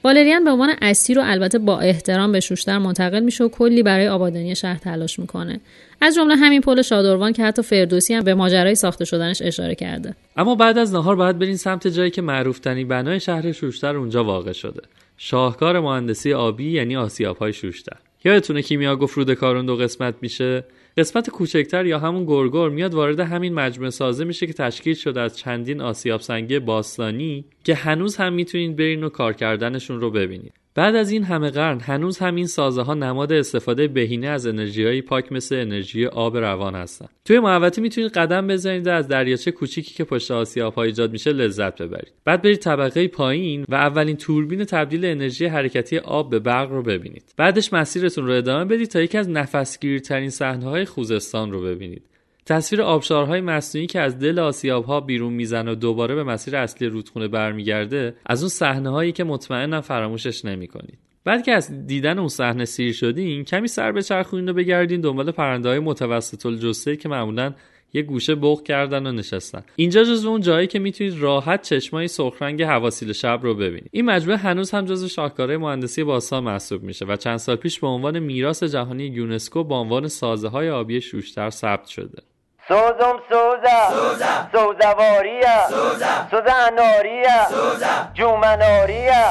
والریان 0.03 0.43
به 0.43 0.51
عنوان 0.51 0.69
اسیر 0.81 1.19
و 1.19 1.21
البته 1.25 1.59
با 1.59 1.79
احترام 1.79 2.31
به 2.31 2.39
شوشتر 2.39 2.77
منتقل 2.77 3.19
میشه 3.19 3.43
و 3.43 3.49
کلی 3.49 3.83
برای 3.83 4.07
آبادانی 4.07 4.55
شهر 4.55 4.77
تلاش 4.77 5.19
می‌کنه. 5.19 5.59
از 6.01 6.15
جمله 6.15 6.35
همین 6.35 6.61
پل 6.61 6.81
شادروان 6.81 7.33
که 7.33 7.43
حتی 7.43 7.61
فردوسی 7.61 8.13
هم 8.13 8.23
به 8.23 8.33
ماجرای 8.33 8.75
ساخته 8.75 9.05
شدنش 9.05 9.41
اشاره 9.41 9.75
کرده. 9.75 10.15
اما 10.37 10.55
بعد 10.55 10.77
از 10.77 10.93
نهار 10.93 11.15
باید 11.15 11.39
برین 11.39 11.57
سمت 11.57 11.87
جایی 11.87 12.11
که 12.11 12.21
معروفتنی 12.21 12.85
بنای 12.85 13.19
شهر 13.19 13.51
شوشتر 13.51 13.95
اونجا 13.95 14.23
واقع 14.23 14.51
شده. 14.51 14.81
شاهکار 15.17 15.79
مهندسی 15.79 16.33
آبی 16.33 16.71
یعنی 16.71 16.95
آسیاب 16.95 17.37
های 17.37 17.53
شوشتر. 17.53 17.97
یادتونه 18.25 18.61
کیمیا 18.61 18.95
گفت 18.95 19.17
رود 19.17 19.33
کارون 19.33 19.65
دو 19.65 19.75
قسمت 19.75 20.15
میشه؟ 20.21 20.63
قسمت 20.97 21.29
کوچکتر 21.29 21.85
یا 21.85 21.99
همون 21.99 22.25
گرگر 22.25 22.69
میاد 22.69 22.93
وارد 22.93 23.19
همین 23.19 23.53
مجموعه 23.53 23.89
سازه 23.89 24.23
میشه 24.23 24.47
که 24.47 24.53
تشکیل 24.53 24.93
شده 24.93 25.21
از 25.21 25.37
چندین 25.37 25.81
آسیاب 25.81 26.21
سنگی 26.21 26.59
باستانی 26.59 27.45
که 27.63 27.75
هنوز 27.75 28.15
هم 28.15 28.33
می‌تونید 28.33 28.75
برین 28.75 29.03
و 29.03 29.09
کار 29.09 29.33
کردنشون 29.33 30.01
رو 30.01 30.11
ببینید. 30.11 30.60
بعد 30.75 30.95
از 30.95 31.11
این 31.11 31.23
همه 31.23 31.49
قرن 31.49 31.79
هنوز 31.79 32.17
همین 32.17 32.47
سازه 32.47 32.81
ها 32.81 32.93
نماد 32.93 33.33
استفاده 33.33 33.87
بهینه 33.87 34.27
از 34.27 34.45
انرژی 34.45 34.85
های 34.85 35.01
پاک 35.01 35.31
مثل 35.31 35.55
انرژی 35.55 36.05
آب 36.05 36.37
روان 36.37 36.75
هستن 36.75 37.07
توی 37.25 37.39
محوطه 37.39 37.81
می‌تونید 37.81 38.11
قدم 38.11 38.47
بزنید 38.47 38.87
و 38.87 38.89
از 38.89 39.07
دریاچه 39.07 39.51
کوچیکی 39.51 39.93
که 39.93 40.03
پشت 40.03 40.31
آسیاب 40.31 40.73
ها 40.73 40.83
ایجاد 40.83 41.11
میشه 41.11 41.31
لذت 41.31 41.81
ببرید. 41.81 42.13
بعد 42.25 42.41
برید 42.41 42.59
طبقه 42.59 43.07
پایین 43.07 43.65
و 43.69 43.75
اولین 43.75 44.17
توربین 44.17 44.65
تبدیل 44.65 45.05
انرژی 45.05 45.45
حرکتی 45.45 45.97
آب 45.97 46.29
به 46.29 46.39
برق 46.39 46.71
رو 46.71 46.83
ببینید. 46.83 47.33
بعدش 47.37 47.73
مسیرتون 47.73 48.27
رو 48.27 48.33
ادامه 48.33 48.65
بدید 48.65 48.87
تا 48.87 49.01
یکی 49.01 49.17
از 49.17 49.29
نفسگیرترین 49.29 50.29
صحنه 50.29 50.65
های 50.65 50.85
خوزستان 50.85 51.51
رو 51.51 51.61
ببینید. 51.61 52.10
تصویر 52.45 52.81
آبشارهای 52.81 53.41
مصنوعی 53.41 53.87
که 53.87 53.99
از 53.99 54.19
دل 54.19 54.39
آسیابها 54.39 54.99
بیرون 54.99 55.33
می‌زنه 55.33 55.71
و 55.71 55.75
دوباره 55.75 56.15
به 56.15 56.23
مسیر 56.23 56.55
اصلی 56.55 56.87
رودخونه 56.87 57.27
برمیگرده 57.27 58.15
از 58.25 58.41
اون 58.41 58.49
صحنه 58.49 58.89
هایی 58.89 59.11
که 59.11 59.23
مطمئنا 59.23 59.81
فراموشش 59.81 60.45
نمی‌کنید. 60.45 60.99
بعد 61.23 61.43
که 61.43 61.51
از 61.51 61.87
دیدن 61.87 62.19
اون 62.19 62.27
صحنه 62.27 62.65
سیر 62.65 62.93
شدین 62.93 63.43
کمی 63.43 63.67
سر 63.67 63.91
به 63.91 64.01
چرخونین 64.01 64.49
و 64.49 64.53
بگردین 64.53 65.01
دنبال 65.01 65.31
پرنده 65.31 65.69
های 65.69 65.79
متوسط 65.79 66.45
الجثه 66.45 66.95
که 66.95 67.09
معمولا 67.09 67.53
یه 67.93 68.01
گوشه 68.01 68.35
بغ 68.35 68.63
کردن 68.63 69.07
و 69.07 69.11
نشستن. 69.11 69.63
اینجا 69.75 70.03
جزو 70.03 70.29
اون 70.29 70.41
جایی 70.41 70.67
که 70.67 70.79
می‌تونید 70.79 71.19
راحت 71.19 71.61
چشمای 71.61 72.07
سرخ 72.07 72.41
رنگ 72.41 72.63
حواسیل 72.63 73.13
شب 73.13 73.39
رو 73.43 73.55
ببینید. 73.55 73.89
این 73.91 74.05
مجموعه 74.05 74.37
هنوز 74.37 74.71
هم 74.71 74.85
جزو 74.85 75.07
شاهکارهای 75.07 75.57
مهندسی 75.57 76.03
باستان 76.03 76.43
محسوب 76.43 76.83
میشه 76.83 77.05
و 77.05 77.15
چند 77.15 77.37
سال 77.37 77.55
پیش 77.55 77.79
به 77.79 77.87
عنوان 77.87 78.19
میراث 78.19 78.63
جهانی 78.63 79.03
یونسکو 79.03 79.63
به 79.63 79.75
عنوان 79.75 80.07
سازه 80.07 80.47
های 80.47 80.69
آبی 80.69 81.01
شوشتر 81.01 81.49
ثبت 81.49 81.87
شده. 81.87 82.23
سوزم 82.71 83.17
سوزا. 83.29 83.79
سوزا. 83.93 84.33
سوزواریا. 84.51 85.55
سوزا. 85.69 86.11
سوزا. 86.31 86.53
اناریا 86.67 87.39
سوزا. 87.49 87.93
جومناریا 88.17 89.21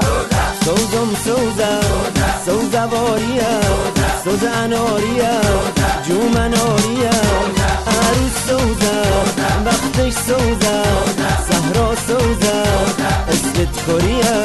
سوزم 0.64 1.14
سوزا. 1.24 1.70
سوزواریا. 2.44 3.52
سوزا. 4.24 4.50
اناریا 4.64 5.32
جومناریا 6.08 7.16
عروس 7.94 8.36
سوزا. 8.48 8.96
وقتش 9.66 10.12
سوزا. 10.26 10.76
صحرا 11.48 11.88
سوزا. 12.06 12.62
اسمت 13.32 13.84
کوریا 13.86 14.36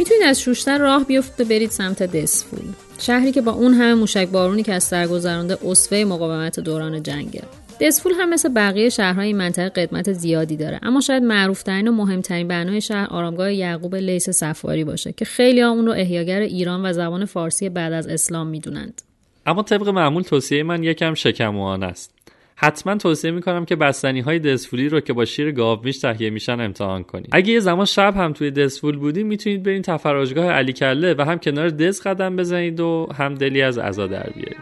می‌تونید 0.00 0.22
از 0.22 0.40
شوشتر 0.40 0.78
راه 0.78 1.04
بیفته 1.04 1.44
برید 1.44 1.70
سمت 1.70 2.02
دسفول 2.02 2.60
شهری 2.98 3.32
که 3.32 3.40
با 3.40 3.52
اون 3.52 3.74
همه 3.74 3.94
موشک 3.94 4.28
بارونی 4.28 4.62
که 4.62 4.72
از 4.72 4.84
سر 4.84 5.06
گذرانده 5.06 5.66
اصفه 5.66 6.04
مقاومت 6.04 6.60
دوران 6.60 7.02
جنگه 7.02 7.42
دسفول 7.80 8.12
هم 8.12 8.28
مثل 8.28 8.48
بقیه 8.48 8.88
شهرهای 8.88 9.26
این 9.26 9.36
منطقه 9.36 9.68
قدمت 9.68 10.12
زیادی 10.12 10.56
داره 10.56 10.80
اما 10.82 11.00
شاید 11.00 11.22
معروفترین 11.22 11.88
و 11.88 11.92
مهمترین 11.92 12.48
بنای 12.48 12.80
شهر 12.80 13.06
آرامگاه 13.10 13.54
یعقوب 13.54 13.94
لیس 13.94 14.30
سفاری 14.30 14.84
باشه 14.84 15.12
که 15.12 15.24
خیلی 15.24 15.62
اون 15.62 15.86
رو 15.86 15.92
احیاگر 15.92 16.40
ایران 16.40 16.86
و 16.86 16.92
زبان 16.92 17.24
فارسی 17.24 17.68
بعد 17.68 17.92
از 17.92 18.06
اسلام 18.06 18.46
می‌دونند. 18.46 19.02
اما 19.46 19.62
طبق 19.62 19.88
معمول 19.88 20.22
توصیه 20.22 20.62
من 20.62 20.84
یکم 20.84 21.14
شکموان 21.14 21.82
است. 21.82 22.19
حتما 22.62 22.96
توصیه 22.96 23.30
می‌کنم 23.30 23.64
که 23.64 23.76
بستنی 23.76 24.20
های 24.20 24.38
دسفولی 24.38 24.88
رو 24.88 25.00
که 25.00 25.12
با 25.12 25.24
شیر 25.24 25.52
گاو 25.52 25.80
میش 25.84 25.98
تهیه 25.98 26.30
میشن 26.30 26.60
امتحان 26.60 27.02
کنید. 27.04 27.28
اگه 27.32 27.52
یه 27.52 27.60
زمان 27.60 27.86
شب 27.86 28.16
هم 28.16 28.32
توی 28.32 28.50
دسفول 28.50 28.96
بودیم 28.96 29.26
می‌تونید 29.26 29.62
برین 29.62 29.82
تفراجگاه 29.82 30.46
علی 30.46 30.72
کله 30.72 31.14
و 31.18 31.22
هم 31.22 31.38
کنار 31.38 31.68
دس 31.68 32.06
قدم 32.06 32.36
بزنید 32.36 32.80
و 32.80 33.08
هم 33.18 33.34
دلی 33.34 33.62
از 33.62 33.78
عزا 33.78 34.06
در 34.06 34.30
بیارید. 34.34 34.56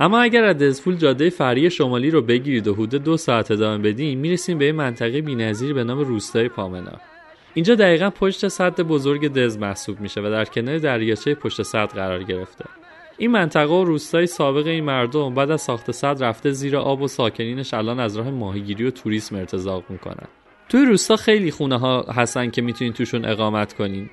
اما 0.00 0.20
اگر 0.20 0.44
از 0.44 0.58
دزفول 0.58 0.96
جاده 0.96 1.30
فری 1.30 1.70
شمالی 1.70 2.10
رو 2.10 2.22
بگیرید 2.22 2.68
و 2.68 2.74
حدود 2.74 3.04
دو 3.04 3.16
ساعت 3.16 3.50
ادامه 3.50 3.78
بدین 3.78 4.18
می‌رسیم 4.18 4.58
به 4.58 4.66
یه 4.66 4.72
منطقه 4.72 5.20
بینظیر 5.20 5.74
به 5.74 5.84
نام 5.84 5.98
روستای 5.98 6.48
پامنا 6.48 6.92
اینجا 7.54 7.74
دقیقا 7.74 8.10
پشت 8.10 8.48
سد 8.48 8.80
بزرگ 8.80 9.32
دز 9.32 9.58
محسوب 9.58 10.00
میشه 10.00 10.20
و 10.20 10.30
در 10.30 10.44
کنار 10.44 10.78
دریاچه 10.78 11.34
پشت 11.34 11.62
سد 11.62 11.88
قرار 11.88 12.22
گرفته. 12.22 12.64
این 13.18 13.30
منطقه 13.30 13.74
و 13.74 13.84
روستای 13.84 14.26
سابق 14.26 14.66
این 14.66 14.84
مردم 14.84 15.34
بعد 15.34 15.50
از 15.50 15.60
ساخت 15.62 15.90
سد 15.90 16.24
رفته 16.24 16.50
زیر 16.50 16.76
آب 16.76 17.02
و 17.02 17.08
ساکنینش 17.08 17.74
الان 17.74 18.00
از 18.00 18.16
راه 18.16 18.30
ماهیگیری 18.30 18.84
و 18.84 18.90
توریسم 18.90 19.36
ارتزاق 19.36 19.84
می‌کنن. 19.88 20.28
توی 20.68 20.84
روستا 20.84 21.16
خیلی 21.16 21.50
خونه 21.50 21.78
ها 21.78 22.02
هستن 22.02 22.50
که 22.50 22.62
می‌تونین 22.62 22.92
توشون 22.92 23.24
اقامت 23.24 23.72
کنین. 23.72 24.10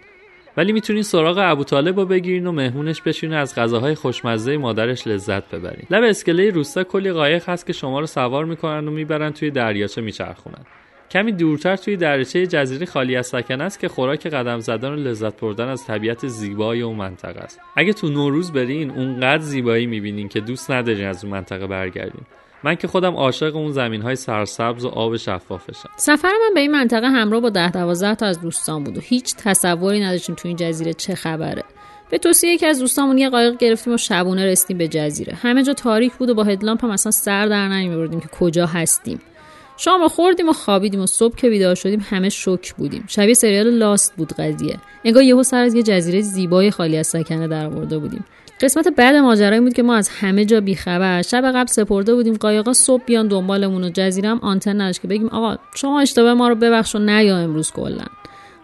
ولی 0.57 0.71
می‌تونین 0.71 1.03
سراغ 1.03 1.37
ابو 1.41 1.63
طالب 1.63 1.99
رو 1.99 2.05
بگیرین 2.05 2.47
و 2.47 2.51
مهمونش 2.51 3.01
بشین 3.01 3.33
و 3.33 3.37
از 3.37 3.55
غذاهای 3.55 3.95
خوشمزه 3.95 4.57
مادرش 4.57 5.07
لذت 5.07 5.55
ببرین. 5.55 5.85
لب 5.89 6.03
اسکله 6.03 6.49
روستا 6.49 6.83
کلی 6.83 7.11
قایق 7.11 7.49
هست 7.49 7.67
که 7.67 7.73
شما 7.73 7.99
رو 7.99 8.05
سوار 8.05 8.45
می‌کنن 8.45 8.87
و 8.87 8.91
می‌برن 8.91 9.31
توی 9.31 9.51
دریاچه 9.51 10.01
میچرخونن. 10.01 10.65
کمی 11.11 11.31
دورتر 11.31 11.75
توی 11.75 11.97
دریاچه 11.97 12.47
جزیره 12.47 12.85
خالی 12.85 13.15
از 13.15 13.27
سکنه 13.27 13.63
است 13.63 13.79
که 13.79 13.87
خوراک 13.87 14.27
قدم 14.27 14.59
زدن 14.59 14.89
و 14.89 14.95
لذت 14.95 15.39
بردن 15.39 15.67
از 15.67 15.85
طبیعت 15.85 16.27
زیبای 16.27 16.81
اون 16.81 16.95
منطقه 16.95 17.39
است. 17.39 17.59
اگه 17.75 17.93
تو 17.93 18.09
نوروز 18.09 18.51
برین 18.51 18.91
اونقدر 18.91 19.43
زیبایی 19.43 19.85
می‌بینین 19.85 20.29
که 20.29 20.39
دوست 20.39 20.71
ندارین 20.71 21.05
از 21.05 21.23
اون 21.23 21.33
منطقه 21.33 21.67
برگردین. 21.67 22.21
من 22.63 22.75
که 22.75 22.87
خودم 22.87 23.15
عاشق 23.15 23.55
اون 23.55 23.71
زمین 23.71 24.01
های 24.01 24.15
سرسبز 24.15 24.85
و 24.85 24.87
آب 24.87 25.17
شفافشم. 25.17 25.89
سفر 25.97 26.27
من 26.27 26.53
به 26.53 26.59
این 26.59 26.71
منطقه 26.71 27.07
همراه 27.07 27.41
با 27.41 27.49
ده 27.49 27.71
دوازده 27.71 28.15
تا 28.15 28.25
از 28.25 28.41
دوستان 28.41 28.83
بود 28.83 28.97
و 28.97 29.01
هیچ 29.01 29.35
تصوری 29.35 29.99
نداشتیم 29.99 30.35
تو 30.35 30.47
این 30.47 30.57
جزیره 30.57 30.93
چه 30.93 31.15
خبره. 31.15 31.63
به 32.09 32.17
توصیه 32.17 32.53
یکی 32.53 32.65
از 32.65 32.79
دوستامون 32.79 33.17
یه 33.17 33.29
قایق 33.29 33.57
گرفتیم 33.57 33.93
و 33.93 33.97
شبونه 33.97 34.45
رسیدیم 34.45 34.77
به 34.77 34.87
جزیره. 34.87 35.33
همه 35.33 35.63
جا 35.63 35.73
تاریک 35.73 36.13
بود 36.13 36.29
و 36.29 36.33
با 36.33 36.43
هدلامپ 36.43 36.85
هم 36.85 36.91
اصلا 36.91 37.11
سر 37.11 37.45
در 37.45 37.67
نمیبردیم 37.67 38.19
که 38.19 38.27
کجا 38.27 38.65
هستیم. 38.65 39.21
شام 39.77 40.01
رو 40.01 40.07
خوردیم 40.07 40.49
و 40.49 40.53
خوابیدیم 40.53 40.99
و 41.01 41.07
صبح 41.07 41.35
که 41.35 41.49
بیدار 41.49 41.75
شدیم 41.75 42.05
همه 42.09 42.29
شوک 42.29 42.73
بودیم. 42.73 43.03
شبیه 43.07 43.33
سریال 43.33 43.69
لاست 43.69 44.15
بود 44.15 44.33
قضیه. 44.33 44.77
انگار 45.03 45.23
یهو 45.23 45.43
سر 45.43 45.63
از 45.63 45.75
یه 45.75 45.83
جزیره 45.83 46.21
زیبای 46.21 46.71
خالی 46.71 46.97
از 46.97 47.07
سکنه 47.07 47.47
در 47.47 47.65
آورده 47.65 47.97
بودیم. 47.97 48.25
قسمت 48.61 48.87
بعد 48.87 49.15
ماجرایی 49.15 49.61
بود 49.61 49.73
که 49.73 49.83
ما 49.83 49.95
از 49.95 50.09
همه 50.09 50.45
جا 50.45 50.61
بیخبر. 50.61 51.21
شب 51.21 51.51
قبل 51.55 51.65
سپرده 51.65 52.15
بودیم 52.15 52.33
قایقا 52.33 52.73
صبح 52.73 53.03
بیان 53.05 53.27
دنبالمون 53.27 53.83
و 53.83 53.89
جزیره 53.89 54.29
هم 54.29 54.39
آنتن 54.39 54.81
نداشت 54.81 55.01
که 55.01 55.07
بگیم 55.07 55.27
آقا 55.27 55.57
شما 55.75 55.99
اشتباه 55.99 56.33
ما 56.33 56.47
رو 56.47 56.55
ببخش 56.55 56.95
و 56.95 56.99
نیا 56.99 57.37
امروز 57.37 57.71
کلا. 57.71 58.05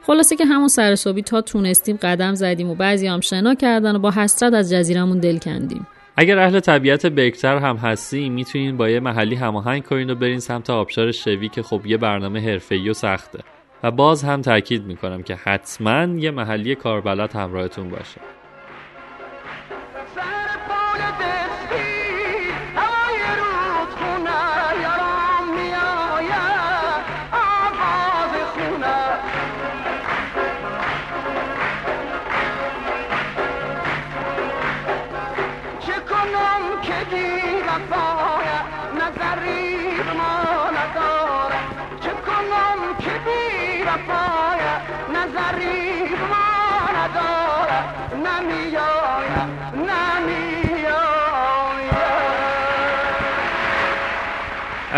خلاصه 0.03 0.35
که 0.35 0.45
همون 0.45 0.67
سر 0.67 0.95
صبحی 0.95 1.21
تا 1.21 1.41
تونستیم 1.41 1.97
قدم 2.01 2.35
زدیم 2.35 2.69
و 2.69 2.75
بعضی 2.75 3.07
هم 3.07 3.19
شنا 3.19 3.55
کردن 3.55 3.95
و 3.95 3.99
با 3.99 4.11
حسرت 4.11 4.53
از 4.53 4.71
جزیرمون 4.71 5.19
دل 5.19 5.37
کندیم. 5.37 5.87
اگر 6.17 6.39
اهل 6.39 6.59
طبیعت 6.59 7.05
بکتر 7.05 7.57
هم 7.57 7.75
هستی 7.75 8.29
می‌تونین 8.29 8.77
با 8.77 8.89
یه 8.89 8.99
محلی 8.99 9.35
هماهنگ 9.35 9.83
کنین 9.83 10.09
و 10.09 10.15
برین 10.15 10.39
سمت 10.39 10.69
آبشار 10.69 11.11
شوی 11.11 11.49
که 11.49 11.63
خب 11.63 11.85
یه 11.85 11.97
برنامه 11.97 12.39
حرفه‌ای 12.39 12.89
و 12.89 12.93
سخته. 12.93 13.39
و 13.83 13.91
باز 13.91 14.23
هم 14.23 14.41
تاکید 14.41 14.85
می‌کنم 14.85 15.23
که 15.23 15.35
حتما 15.35 16.03
یه 16.03 16.31
محلی 16.31 16.75
کاربلد 16.75 17.35
همراهتون 17.35 17.89
باشه. 17.89 18.21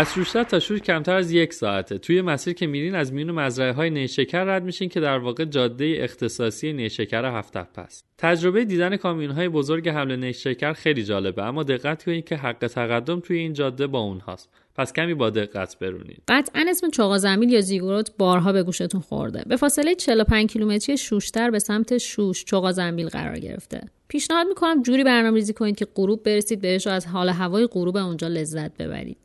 از 0.00 0.14
شوشتر 0.14 0.44
تا 0.44 0.60
شور 0.60 0.78
کمتر 0.78 1.16
از 1.16 1.32
یک 1.32 1.54
ساعته. 1.54 1.98
توی 1.98 2.22
مسیر 2.22 2.54
که 2.54 2.66
میرین 2.66 2.94
از 2.94 3.12
میون 3.12 3.30
مزرعه 3.30 3.72
های 3.72 3.90
نیشکر 3.90 4.44
رد 4.44 4.64
میشین 4.64 4.88
که 4.88 5.00
در 5.00 5.18
واقع 5.18 5.44
جاده 5.44 5.96
اختصاصی 5.98 6.72
نیشکر 6.72 7.24
هفت 7.24 7.56
است. 7.56 8.04
تجربه 8.18 8.64
دیدن 8.64 8.96
کامیون 8.96 9.30
های 9.30 9.48
بزرگ 9.48 9.88
حمل 9.88 10.16
نیشکر 10.16 10.72
خیلی 10.72 11.04
جالبه 11.04 11.44
اما 11.44 11.62
دقت 11.62 12.04
کنید 12.04 12.24
که 12.24 12.36
حق 12.36 12.66
تقدم 12.66 13.20
توی 13.20 13.38
این 13.38 13.52
جاده 13.52 13.86
با 13.86 13.98
اونهاست. 13.98 14.48
پس 14.76 14.92
کمی 14.92 15.14
با 15.14 15.30
دقت 15.30 15.78
برونید. 15.78 16.22
قطعا 16.28 16.64
اسم 16.68 16.90
چاقازمیل 16.90 17.50
یا 17.50 17.60
زیگوروت 17.60 18.10
بارها 18.18 18.52
به 18.52 18.62
گوشتون 18.62 19.00
خورده. 19.00 19.44
به 19.46 19.56
فاصله 19.56 19.94
45 19.94 20.50
کیلومتری 20.50 20.96
شوشتر 20.96 21.50
به 21.50 21.58
سمت 21.58 21.98
شوش 21.98 22.44
چاقازمیل 22.44 23.08
قرار 23.08 23.38
گرفته. 23.38 23.80
پیشنهاد 24.08 24.46
می‌کنم 24.46 24.82
جوری 24.82 25.04
برنامه‌ریزی 25.04 25.52
کنید 25.52 25.76
که 25.76 25.86
غروب 25.94 26.22
برسید 26.22 26.60
بهش 26.60 26.86
و 26.86 26.90
از 26.90 27.06
حال 27.06 27.28
هوای 27.28 27.66
غروب 27.66 27.96
اونجا 27.96 28.28
لذت 28.28 28.76
ببرید. 28.76 29.16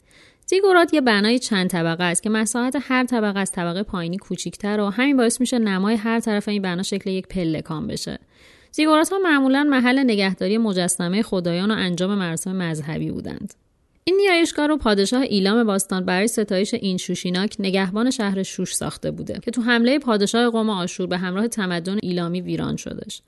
زیگورات 0.47 0.93
یه 0.93 1.01
بنای 1.01 1.39
چند 1.39 1.69
طبقه 1.69 2.03
است 2.03 2.23
که 2.23 2.29
مساحت 2.29 2.77
هر 2.81 3.05
طبقه 3.05 3.39
از 3.39 3.51
طبقه 3.51 3.83
پایینی 3.83 4.17
کوچیک‌تر 4.17 4.79
و 4.79 4.89
همین 4.89 5.17
باعث 5.17 5.39
میشه 5.39 5.59
نمای 5.59 5.95
هر 5.95 6.19
طرف 6.19 6.47
این 6.47 6.61
بنا 6.61 6.83
شکل 6.83 7.09
یک 7.09 7.27
پلکان 7.27 7.87
بشه. 7.87 8.19
زیگورات 8.71 9.09
ها 9.09 9.19
معمولا 9.19 9.63
محل 9.63 9.99
نگهداری 9.99 10.57
مجسمه 10.57 11.21
خدایان 11.21 11.71
و 11.71 11.73
انجام 11.77 12.15
مراسم 12.15 12.55
مذهبی 12.55 13.11
بودند. 13.11 13.53
این 14.03 14.17
نیایشگاه 14.17 14.67
رو 14.67 14.77
پادشاه 14.77 15.21
ایلام 15.21 15.63
باستان 15.63 16.05
برای 16.05 16.27
ستایش 16.27 16.73
این 16.73 16.97
شوشیناک 16.97 17.55
نگهبان 17.59 18.11
شهر 18.11 18.43
شوش 18.43 18.75
ساخته 18.75 19.11
بوده 19.11 19.39
که 19.43 19.51
تو 19.51 19.61
حمله 19.61 19.99
پادشاه 19.99 20.49
قوم 20.49 20.69
آشور 20.69 21.07
به 21.07 21.17
همراه 21.17 21.47
تمدن 21.47 21.97
ایلامی 22.03 22.41
ویران 22.41 22.75
شدش. 22.75 23.21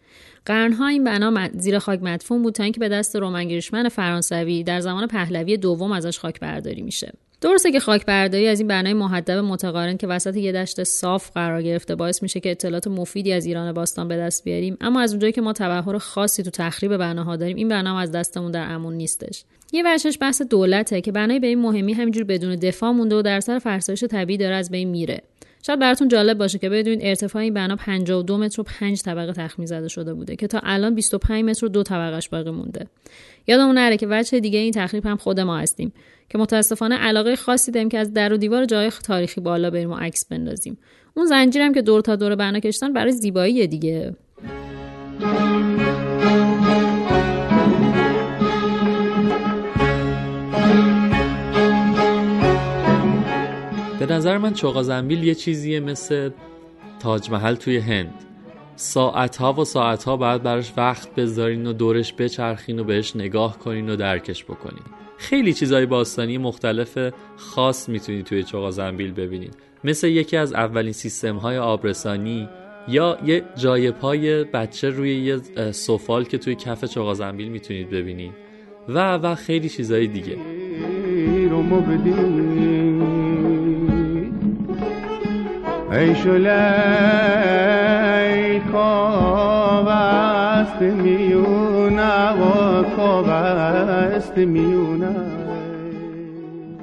قرنها 0.47 0.87
این 0.87 1.03
بنا 1.03 1.49
زیر 1.53 1.79
خاک 1.79 2.03
مدفون 2.03 2.43
بود 2.43 2.53
تا 2.53 2.63
اینکه 2.63 2.79
به 2.79 2.89
دست 2.89 3.15
رومنگریشمن 3.15 3.89
فرانسوی 3.89 4.63
در 4.63 4.79
زمان 4.79 5.07
پهلوی 5.07 5.57
دوم 5.57 5.91
ازش 5.91 6.19
خاک 6.19 6.39
برداری 6.39 6.81
میشه. 6.81 7.13
درسته 7.41 7.71
که 7.71 7.79
خاک 7.79 8.05
برداری 8.05 8.47
از 8.47 8.59
این 8.59 8.67
بنای 8.67 8.93
محدب 8.93 9.37
متقارن 9.37 9.97
که 9.97 10.07
وسط 10.07 10.35
یه 10.35 10.51
دشت 10.51 10.83
صاف 10.83 11.31
قرار 11.31 11.61
گرفته 11.61 11.95
باعث 11.95 12.23
میشه 12.23 12.39
که 12.39 12.51
اطلاعات 12.51 12.87
مفیدی 12.87 13.33
از 13.33 13.45
ایران 13.45 13.71
باستان 13.71 14.07
به 14.07 14.17
دست 14.17 14.43
بیاریم 14.43 14.77
اما 14.81 15.01
از 15.01 15.11
اونجایی 15.11 15.33
که 15.33 15.41
ما 15.41 15.53
تبحر 15.53 15.97
خاصی 15.97 16.43
تو 16.43 16.49
تخریب 16.49 16.97
بناها 16.97 17.35
داریم 17.35 17.57
این 17.57 17.67
بنا 17.67 17.99
از 17.99 18.11
دستمون 18.11 18.51
در 18.51 18.71
امون 18.71 18.93
نیستش. 18.93 19.43
یه 19.71 19.83
ورشش 19.83 20.17
بحث 20.21 20.41
دولته 20.41 21.01
که 21.01 21.11
بنای 21.11 21.39
به 21.39 21.47
این 21.47 21.59
مهمی 21.59 21.93
همینجور 21.93 22.23
بدون 22.23 22.55
دفاع 22.55 22.91
مونده 22.91 23.15
و 23.15 23.21
در 23.21 23.39
سر 23.39 23.59
فرسایش 23.59 24.03
طبیعی 24.03 24.37
داره 24.37 24.55
از 24.55 24.71
بین 24.71 24.89
میره. 24.89 25.21
شاید 25.67 25.79
براتون 25.79 26.07
جالب 26.07 26.37
باشه 26.37 26.59
که 26.59 26.69
بدونید 26.69 26.99
ارتفاع 27.01 27.41
این 27.41 27.53
بنا 27.53 27.75
52 27.75 28.37
متر 28.37 28.61
و 28.61 28.63
5 28.63 29.01
طبقه 29.01 29.33
تخمین 29.33 29.65
زده 29.65 29.87
شده 29.87 30.13
بوده 30.13 30.35
که 30.35 30.47
تا 30.47 30.59
الان 30.63 30.95
25 30.95 31.43
متر 31.45 31.65
و 31.65 31.69
دو 31.69 31.83
طبقهش 31.83 32.29
باقی 32.29 32.51
مونده. 32.51 32.87
یادمون 33.47 33.75
نره 33.75 33.97
که 33.97 34.07
وجه 34.09 34.39
دیگه 34.39 34.59
این 34.59 34.71
تخریب 34.71 35.05
هم 35.05 35.17
خود 35.17 35.39
ما 35.39 35.57
هستیم 35.57 35.93
که 36.29 36.37
متاسفانه 36.37 36.95
علاقه 36.95 37.35
خاصی 37.35 37.71
داریم 37.71 37.89
که 37.89 37.97
از 37.97 38.13
در 38.13 38.33
و 38.33 38.37
دیوار 38.37 38.65
جای 38.65 38.91
تاریخی 39.03 39.41
بالا 39.41 39.69
بریم 39.69 39.91
و 39.91 39.95
عکس 39.95 40.25
بندازیم. 40.25 40.77
اون 41.13 41.25
زنجیرم 41.25 41.73
که 41.73 41.81
دور 41.81 42.01
تا 42.01 42.15
دور 42.15 42.35
بنا 42.35 42.59
کشتن 42.59 42.93
برای 42.93 43.11
زیبایی 43.11 43.67
دیگه. 43.67 44.15
به 53.99 54.05
نظر 54.05 54.37
من 54.37 54.53
چوغا 54.53 54.83
زنبیل 54.83 55.23
یه 55.23 55.35
چیزیه 55.35 55.79
مثل 55.79 56.29
تاج 56.99 57.31
محل 57.31 57.55
توی 57.55 57.77
هند. 57.77 58.13
ساعت 58.75 59.37
ها 59.37 59.53
و 59.53 59.65
ساعت 59.65 60.03
ها 60.03 60.17
بعد 60.17 60.43
براش 60.43 60.73
وقت 60.77 61.15
بذارین 61.15 61.67
و 61.67 61.73
دورش 61.73 62.13
بچرخین 62.13 62.79
و 62.79 62.83
بهش 62.83 63.15
نگاه 63.15 63.59
کنین 63.59 63.89
و 63.89 63.95
درکش 63.95 64.43
بکنین. 64.43 64.83
خیلی 65.17 65.53
چیزای 65.53 65.85
باستانی 65.85 66.37
مختلف 66.37 66.97
خاص 67.35 67.89
می‌تونید 67.89 68.25
توی 68.25 68.43
چوغا 68.43 68.71
زنبیل 68.71 69.11
ببینید 69.11 69.53
مثل 69.83 70.07
یکی 70.07 70.37
از 70.37 70.53
اولین 70.53 70.93
سیستم 70.93 71.35
های 71.35 71.57
آبرسانی 71.57 72.49
یا 72.87 73.17
یه 73.25 73.43
جای 73.55 73.91
پای 73.91 74.43
بچه 74.43 74.89
روی 74.89 75.15
یه 75.15 75.37
سفال 75.71 76.23
که 76.23 76.37
توی 76.37 76.55
کف 76.55 76.85
چوغا 76.85 77.13
زنبیل 77.13 77.47
می‌تونید 77.47 77.89
ببینید 77.89 78.33
و 78.89 79.17
و 79.17 79.35
خیلی 79.35 79.69
چیزای 79.69 80.07
دیگه. 80.07 80.37
ای 85.91 86.15
شلی 86.15 86.49
خواب 88.71 89.87
است 89.87 90.81
میونه 90.81 92.31
و 92.31 92.83
خواب 92.95 93.29
است 93.29 94.37
میونه 94.37 95.15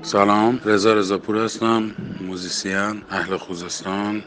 سلام 0.03 0.61
رضا 0.65 0.95
رضاپور 0.95 1.45
هستم 1.45 1.91
موزیسین 2.21 3.03
اهل 3.11 3.37
خوزستان 3.37 4.23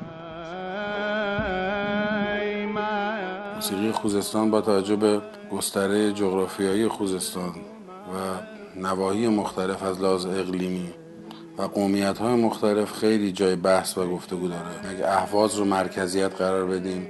موسیقی 3.55 3.91
خوزستان 3.91 4.51
با 4.51 4.61
توجه 4.61 4.95
به 4.95 5.21
گستره 5.51 6.13
جغرافیایی 6.13 6.87
خوزستان 6.87 7.51
و 8.13 8.15
نواحی 8.81 9.27
مختلف 9.27 9.83
از 9.83 10.01
لحاظ 10.01 10.25
اقلیمی 10.25 10.93
و 11.57 11.61
قومیت 11.61 12.17
های 12.17 12.35
مختلف 12.35 12.93
خیلی 12.93 13.31
جای 13.31 13.55
بحث 13.55 13.97
و 13.97 14.07
گفتگو 14.07 14.47
داره. 14.47 14.89
اگه 14.89 15.07
اهواز 15.07 15.55
رو 15.55 15.65
مرکزیت 15.65 16.35
قرار 16.35 16.65
بدیم 16.65 17.07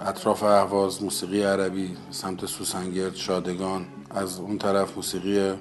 اطراف 0.00 0.42
اهواز 0.42 1.02
موسیقی 1.02 1.42
عربی 1.42 1.96
سمت 2.10 2.46
سوسنگرد 2.46 3.14
شادگان 3.14 3.86
از 4.10 4.38
اون 4.38 4.58
طرف 4.58 4.96
موسیقی 4.96 5.52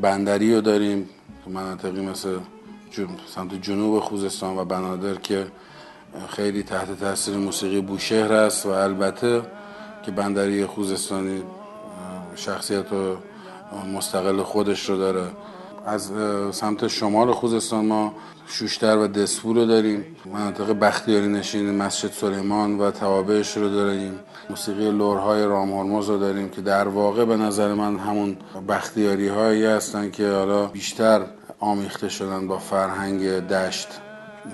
بندری 0.00 0.54
رو 0.54 0.60
داریم 0.60 1.08
تو 1.44 1.50
مناطقی 1.50 2.00
مثل 2.00 2.38
جن... 2.90 3.08
سمت 3.26 3.62
جنوب 3.62 4.00
خوزستان 4.00 4.58
و 4.58 4.64
بنادر 4.64 5.14
که 5.14 5.46
خیلی 6.28 6.62
تحت 6.62 7.00
تاثیر 7.00 7.36
موسیقی 7.36 7.80
بوشهر 7.80 8.32
است 8.32 8.66
و 8.66 8.68
البته 8.68 9.42
که 10.02 10.10
بندری 10.10 10.66
خوزستانی 10.66 11.42
شخصیت 12.34 12.92
و 12.92 13.16
مستقل 13.94 14.42
خودش 14.42 14.88
رو 14.88 14.96
داره. 14.96 15.24
از 15.86 16.10
سمت 16.52 16.88
شمال 16.88 17.32
خوزستان 17.32 17.86
ما 17.86 18.14
شوشتر 18.46 18.98
و 18.98 19.06
دسفول 19.06 19.56
رو 19.56 19.66
داریم. 19.66 20.04
مناطق 20.32 20.72
بختیاری 20.72 21.28
نشین 21.28 21.70
مسجد 21.76 22.10
سلیمان 22.12 22.78
و 22.78 22.90
توابعش 22.90 23.56
رو 23.56 23.68
داریم. 23.68 24.20
موسیقی 24.50 24.90
لورهای 24.90 25.44
رام 25.44 25.72
هرمز 25.72 26.08
رو 26.08 26.18
داریم 26.18 26.48
که 26.48 26.60
در 26.60 26.88
واقع 26.88 27.24
به 27.24 27.36
نظر 27.36 27.74
من 27.74 27.98
همون 27.98 28.36
بختیاری 28.68 29.28
هایی 29.28 29.64
هستن 29.64 30.10
که 30.10 30.30
حالا 30.30 30.66
بیشتر 30.66 31.26
آمیخته 31.60 32.08
شدن 32.08 32.46
با 32.46 32.58
فرهنگ 32.58 33.28
دشت. 33.28 33.88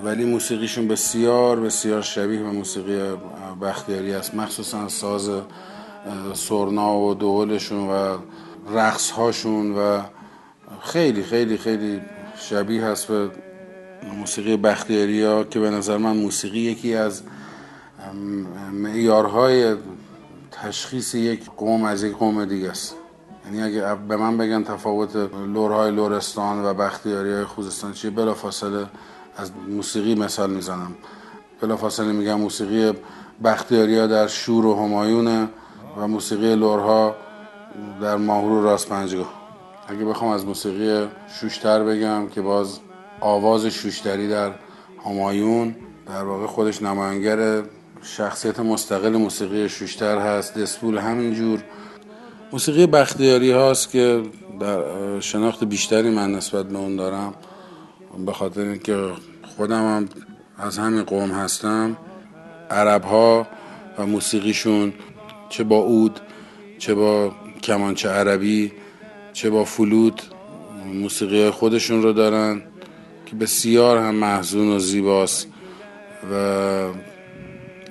ولی 0.05 0.25
موسیقیشون 0.25 0.89
بسیار 0.89 1.61
بسیار 1.61 2.03
شبیه 2.03 2.43
به 2.43 2.51
موسیقی 2.51 3.01
بختیاری 3.63 4.15
است. 4.15 4.35
مخصوصا 4.35 4.89
ساز 4.89 5.31
سرنا 6.35 6.99
و 6.99 7.15
دولشون 7.15 7.89
و 7.89 8.17
رقص 8.75 9.11
هاشون 9.11 9.79
و 9.79 10.01
خیلی 10.83 11.23
خیلی 11.23 11.59
خیلی 11.59 12.01
شبیه 12.37 12.85
هست 12.85 13.07
به 13.07 13.31
موسیقی 14.19 14.57
بختیاری 14.57 15.23
ها 15.23 15.45
که 15.45 15.61
به 15.61 15.71
نظر 15.71 15.97
من 15.97 16.17
موسیقی 16.17 16.59
یکی 16.59 16.95
از 16.95 17.23
معیارهای 18.73 19.77
تشخیص 20.51 21.15
یک 21.15 21.51
قوم 21.57 21.85
از 21.85 22.03
یک 22.03 22.17
قوم 22.17 22.45
دیگه 22.45 22.71
است. 22.71 22.95
یعنی 23.45 23.63
اگه 23.63 23.95
به 23.95 24.17
من 24.17 24.37
بگن 24.39 24.63
تفاوت 24.63 25.17
لورهای 25.55 25.91
لورستان 25.91 26.65
و 26.65 26.75
بختیاری 26.75 27.33
های 27.33 27.45
خوزستان 27.45 27.93
چیه 27.93 28.11
بلا 28.11 28.35
فاصله 28.35 28.87
از 29.37 29.51
موسیقی 29.69 30.15
مثال 30.15 30.51
می‌زنم. 30.51 30.95
بلا 31.61 31.77
فاصله 31.77 32.13
میگم 32.13 32.41
موسیقی 32.41 32.93
بختیاری 33.45 33.99
ها 33.99 34.07
در 34.07 34.27
شور 34.27 34.67
و 34.67 34.75
همایونه 34.75 35.49
و 35.97 36.09
موسیقی 36.09 36.55
لورها 36.55 37.15
در 38.01 38.17
ماهور 38.17 38.63
راست 38.63 38.89
پنجگاه 38.89 39.36
اگه 39.89 40.05
بخوام 40.05 40.31
از 40.31 40.47
موسیقی 40.47 41.09
شوشتر 41.41 41.85
بگم 41.85 42.29
که 42.29 42.41
باز 42.41 42.81
آواز 43.21 43.67
شوشتری 43.67 44.29
در 44.29 44.53
همایون 45.05 45.75
در 46.07 46.23
واقع 46.23 46.47
خودش 46.47 46.83
نماینگر 46.83 47.63
شخصیت 48.03 48.61
مستقل 48.61 49.17
موسیقی 49.17 49.69
شوشتر 49.69 50.19
هست 50.19 50.59
دسپول 50.59 50.99
همینجور. 50.99 51.65
موسیقی 52.53 52.87
بختیاری 52.87 53.51
هاست 53.51 53.91
که 53.91 54.23
در 54.61 54.81
شناخت 55.21 55.65
بیشتری 55.65 56.11
من 56.11 56.33
نسبت 56.33 56.67
به 56.67 56.79
اون 56.79 56.97
دارم. 56.97 57.35
به 58.27 58.33
خاطر 58.33 58.61
اینکه 58.61 59.13
خودم 59.57 59.97
هم 59.97 60.09
از 60.59 60.79
همین 60.79 61.03
قوم 61.03 61.31
هستم. 61.31 61.97
عرب 62.71 63.05
ها 63.05 63.47
و 63.99 64.07
موسیقیشون 64.07 64.93
چه 65.49 65.65
با 65.65 65.77
اود 65.77 66.21
چه 66.79 66.95
با 66.95 67.33
کمانچه 67.63 68.09
عربی 68.09 68.73
چه 69.37 69.51
با 69.51 69.65
فلوت 69.65 70.21
موسیقی 70.95 71.51
خودشون 71.51 72.03
رو 72.03 72.13
دارن 72.13 72.63
که 73.27 73.37
بسیار 73.37 73.99
هم 73.99 74.15
محزون 74.15 74.69
و 74.69 74.79
زیباست 74.79 75.47
و 76.33 76.35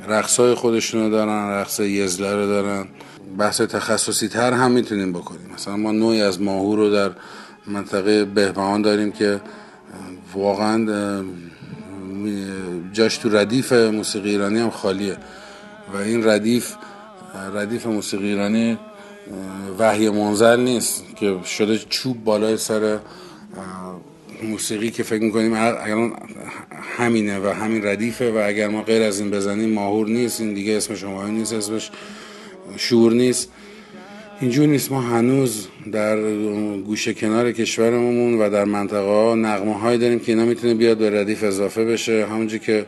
رقص 0.08 0.40
های 0.40 0.54
خودشون 0.54 1.04
رو 1.04 1.10
دارن 1.10 1.50
رقص 1.50 1.80
یزله 1.80 2.34
رو 2.34 2.48
دارن. 2.48 2.88
بحث 3.38 3.62
تخصصی 3.62 4.28
تر 4.28 4.54
هم 4.54 4.72
می‌تونیم 4.72 5.14
بکنیم. 5.14 5.50
مثلا 5.54 5.78
ما 5.78 5.92
نوعی 5.92 6.22
از 6.22 6.42
ماهور 6.42 6.78
رو 6.78 6.92
در 6.92 7.12
منطقه 7.68 8.26
بهبهان 8.26 8.82
داریم 8.82 9.12
که 9.12 9.42
واقعا 10.34 11.24
جاش 12.94 13.18
تو 13.18 13.30
ردیف 13.30 13.74
موسیقی 13.74 14.30
ایرانی 14.30 14.60
هم 14.60 14.70
خالیه. 14.70 15.18
و 15.94 15.98
این 15.98 16.28
ردیف 16.28 16.76
ردیف 17.54 17.86
موسیقی 17.86 18.28
ایرانی 18.28 18.78
وحی 19.80 20.10
منزل 20.10 20.60
نیست 20.60 21.04
که 21.16 21.38
شده 21.46 21.78
چوب 21.90 22.24
بالای 22.24 22.58
سر 22.58 23.00
موسیقی 24.44 24.92
که 24.92 25.04
فکر 25.04 25.24
می‌کنیم 25.24 25.54
اگر 25.54 26.12
همینه 26.98 27.40
و 27.40 27.48
همین 27.48 27.86
ردیفه 27.86 28.32
و 28.32 28.44
اگر 28.48 28.68
ما 28.68 28.82
غیر 28.82 29.02
از 29.02 29.20
این 29.20 29.32
بزنیم 29.32 29.70
ماهور 29.70 30.08
نیست 30.08 30.42
این 30.42 30.54
دیگه 30.54 30.78
اسم 30.78 30.96
شما 30.96 31.28
نیست 31.28 31.54
اسمش 31.54 31.92
شور 32.78 33.14
نیست. 33.14 33.52
اینجور 34.42 34.68
نیست. 34.68 34.92
ما 34.92 35.02
هنوز 35.02 35.68
در 35.92 36.32
گوشه 36.78 37.14
کنار 37.14 37.52
کشورمون 37.52 38.42
و 38.42 38.50
در 38.50 38.66
منطقه 38.66 39.00
ها 39.00 39.36
نغمه 39.36 39.80
هایی 39.80 39.98
داریم 39.98 40.20
که 40.20 40.32
اینا 40.32 40.46
می‌تونه 40.46 40.74
بیاد 40.74 40.98
به 40.98 41.22
ردیف 41.22 41.44
اضافه 41.44 41.86
بشه. 41.86 42.26
همونجور 42.26 42.60
که 42.60 42.86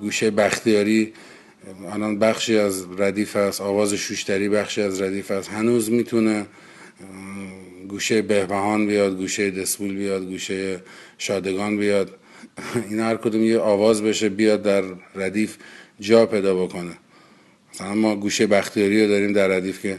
گوشه 0.00 0.30
بختیاری 0.30 1.12
الان 1.92 2.18
بخشی 2.18 2.58
از 2.58 2.86
ردیف 2.98 3.36
است 3.36 3.60
آواز 3.60 3.94
شوشتری 3.94 4.48
بخشی 4.48 4.82
از 4.82 5.02
ردیف 5.02 5.30
است 5.30 5.48
هنوز 5.48 5.90
می‌تونه 5.90 6.46
گوشه 7.88 8.22
بهبهان 8.22 8.86
بیاد 8.86 9.16
گوشه 9.16 9.50
دسبول 9.50 9.94
بیاد 9.94 10.24
گوشه 10.24 10.80
شادگان 11.18 11.76
بیاد 11.76 12.10
این 12.90 13.00
هر 13.00 13.16
کدوم 13.16 13.42
یه 13.42 13.58
آواز 13.58 14.02
بشه 14.02 14.28
بیاد 14.28 14.62
در 14.62 14.82
ردیف 15.14 15.56
جا 16.00 16.26
پیدا 16.26 16.64
بکنه 16.64 16.92
مثلا 17.74 17.94
ما 17.94 18.16
گوشه 18.16 18.46
بختیاری 18.46 19.02
رو 19.02 19.08
داریم 19.08 19.32
در 19.32 19.48
ردیف 19.48 19.82
که 19.82 19.98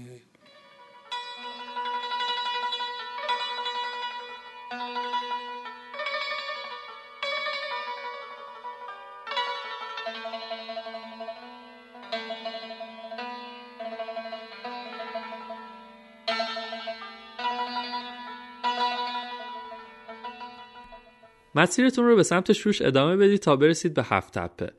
مسیرتون 21.55 22.05
رو 22.05 22.15
به 22.15 22.23
سمت 22.23 22.51
شوش 22.51 22.81
ادامه 22.81 23.17
بدید 23.17 23.39
تا 23.39 23.55
برسید 23.55 23.93
به 23.93 24.03
هفت 24.03 24.33
تپه. 24.33 24.71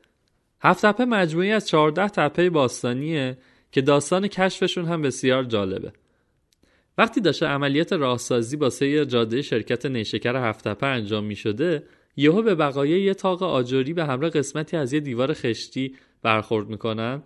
هفت 0.61 0.85
تپه 0.85 1.05
مجموعی 1.05 1.51
از 1.51 1.67
14 1.67 2.07
تپه 2.07 2.49
باستانیه 2.49 3.37
که 3.71 3.81
داستان 3.81 4.27
کشفشون 4.27 4.85
هم 4.85 5.01
بسیار 5.01 5.43
جالبه. 5.43 5.93
وقتی 6.97 7.21
داشته 7.21 7.45
عملیات 7.45 7.93
راهسازی 7.93 8.57
با 8.57 8.69
سه 8.69 9.05
جاده 9.05 9.41
شرکت 9.41 9.85
نیشکر 9.85 10.35
هفت 10.49 10.67
تپه 10.67 10.87
انجام 10.87 11.23
می 11.23 11.35
شده 11.35 11.83
یهو 12.15 12.41
به 12.41 12.55
بقایای 12.55 13.01
یه 13.01 13.13
تاق 13.13 13.43
آجوری 13.43 13.93
به 13.93 14.05
همراه 14.05 14.29
قسمتی 14.29 14.77
از 14.77 14.93
یه 14.93 14.99
دیوار 14.99 15.33
خشتی 15.33 15.95
برخورد 16.21 16.69
می‌کنن 16.69 17.23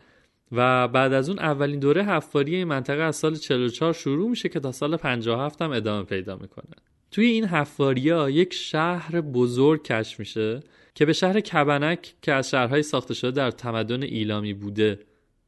و 0.51 0.87
بعد 0.87 1.13
از 1.13 1.29
اون 1.29 1.39
اولین 1.39 1.79
دوره 1.79 2.03
حفاری 2.03 2.55
این 2.55 2.67
منطقه 2.67 3.01
از 3.01 3.15
سال 3.15 3.35
44 3.35 3.93
شروع 3.93 4.29
میشه 4.29 4.49
که 4.49 4.59
تا 4.59 4.71
سال 4.71 4.97
57 4.97 5.61
هم 5.61 5.71
ادامه 5.71 6.03
پیدا 6.03 6.35
می‌کنه. 6.35 6.75
توی 7.11 7.25
این 7.25 7.45
حفاریا 7.45 8.29
یک 8.29 8.53
شهر 8.53 9.21
بزرگ 9.21 9.83
کشف 9.83 10.19
میشه 10.19 10.59
که 10.95 11.05
به 11.05 11.13
شهر 11.13 11.39
کبنک 11.39 12.15
که 12.21 12.33
از 12.33 12.49
شهرهای 12.49 12.83
ساخته 12.83 13.13
شده 13.13 13.31
در 13.31 13.51
تمدن 13.51 14.03
ایلامی 14.03 14.53
بوده 14.53 14.99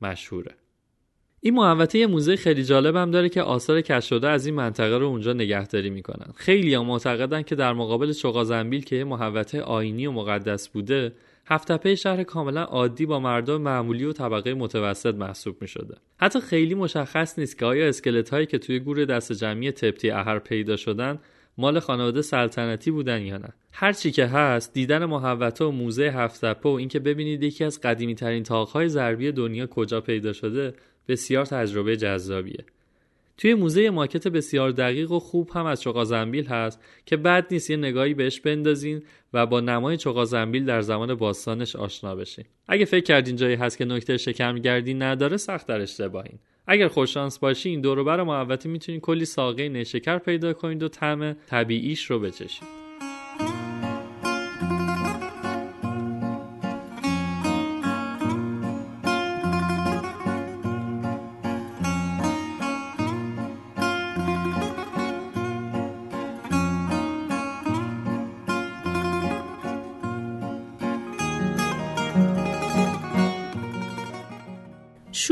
مشهوره 0.02 0.56
این 1.42 1.54
محوطه 1.54 2.00
یه 2.00 2.08
موزه 2.08 2.36
خیلی 2.36 2.64
جالب 2.64 2.96
هم 2.96 3.12
داره 3.12 3.30
که 3.30 3.42
آثار 3.42 3.82
کشف 3.82 4.08
شده 4.08 4.30
از 4.30 4.46
این 4.46 4.56
منطقه 4.56 4.98
رو 4.98 5.06
اونجا 5.06 5.34
نگهداری 5.34 5.90
می‌کنن 5.90 6.34
خیلی 6.36 6.74
هم 6.74 6.86
معتقدن 6.86 7.42
که 7.42 7.56
در 7.56 7.74
مقابل 7.74 8.14
چوغازنبیل 8.14 8.84
که 8.84 8.96
یه 8.96 9.04
محوطه 9.04 9.62
آینی 9.62 10.08
و 10.08 10.12
مقدس 10.12 10.70
بوده 10.70 11.14
هفتپه 11.46 11.96
شهر 11.96 12.24
کاملا 12.24 12.64
عادی 12.64 13.06
با 13.06 13.20
مردم 13.20 13.62
معمولی 13.62 14.06
و 14.06 14.14
طبقه 14.14 14.54
متوسط 14.54 15.16
محسوب 15.16 15.62
می 15.62 15.68
شده. 15.68 15.96
حتی 16.18 16.40
خیلی 16.42 16.76
مشخص 16.76 17.40
نیست 17.40 17.58
که 17.58 17.66
آیا 17.66 17.88
اسکلت 17.88 18.30
هایی 18.30 18.46
که 18.46 18.58
توی 18.58 18.80
گور 18.80 19.06
دست 19.06 19.32
جمعی 19.32 19.72
تپتی 19.72 20.12
اهر 20.12 20.40
پیدا 20.40 20.76
شدن 20.76 21.20
مال 21.60 21.80
خانواده 21.80 22.22
سلطنتی 22.22 22.92
بودن 22.92 23.22
یا 23.22 23.38
نه. 23.38 23.54
هر 23.72 23.94
چی 23.94 24.12
که 24.12 24.26
هست 24.26 24.74
دیدن 24.74 25.06
محوطه 25.06 25.66
و 25.66 25.72
موزه 25.72 26.04
هفت 26.04 26.44
و 26.44 26.68
اینکه 26.68 27.00
ببینید 27.00 27.44
یکی 27.44 27.64
از 27.64 27.82
قدیمی 27.82 28.16
ترین 28.16 28.44
تاقهای 28.44 28.90
ضربی 28.90 29.32
دنیا 29.32 29.68
کجا 29.68 30.02
پیدا 30.02 30.34
شده 30.34 30.74
بسیار 31.08 31.46
تجربه 31.46 31.98
جذابیه. 31.98 32.66
توی 33.38 33.54
موزه 33.54 33.90
ماکت 33.90 34.28
بسیار 34.28 34.72
دقیق 34.72 35.12
و 35.12 35.20
خوب 35.20 35.50
هم 35.54 35.66
از 35.66 35.82
چقا 35.82 36.06
زنبیل 36.06 36.46
هست 36.46 36.80
که 37.06 37.18
بد 37.18 37.48
نیست 37.52 37.70
یه 37.70 37.78
نگاهی 37.78 38.14
بهش 38.14 38.40
بندازین 38.40 39.04
و 39.34 39.46
با 39.46 39.60
نمای 39.60 39.98
چقا 39.98 40.26
زنبیل 40.26 40.66
در 40.66 40.82
زمان 40.82 41.16
باستانش 41.16 41.76
آشنا 41.76 42.16
بشین. 42.16 42.46
اگه 42.68 42.86
فکر 42.86 43.04
کردین 43.04 43.36
جایی 43.36 43.56
هست 43.56 43.78
که 43.78 43.86
نکته 43.86 44.18
شکمگردی 44.18 44.94
نداره 44.94 45.38
سخت 45.38 45.68
در 45.68 45.82
اشتباهین. 45.82 46.40
اگر 46.72 46.88
خوششانس 46.88 47.40
باشین 47.40 47.82
دور 47.82 48.00
و 48.00 48.04
بر 48.04 48.24
محوطه 48.24 48.70
می‌تونین 48.70 49.02
کلی 49.02 49.26
ساقه 49.26 49.70
نیشکر 49.70 50.18
پیدا 50.18 50.54
کنید 50.54 50.84
و 50.84 50.88
طعم 50.88 51.34
طبیعیش 51.34 52.06
رو 52.06 52.20
بچشید. 52.20 52.89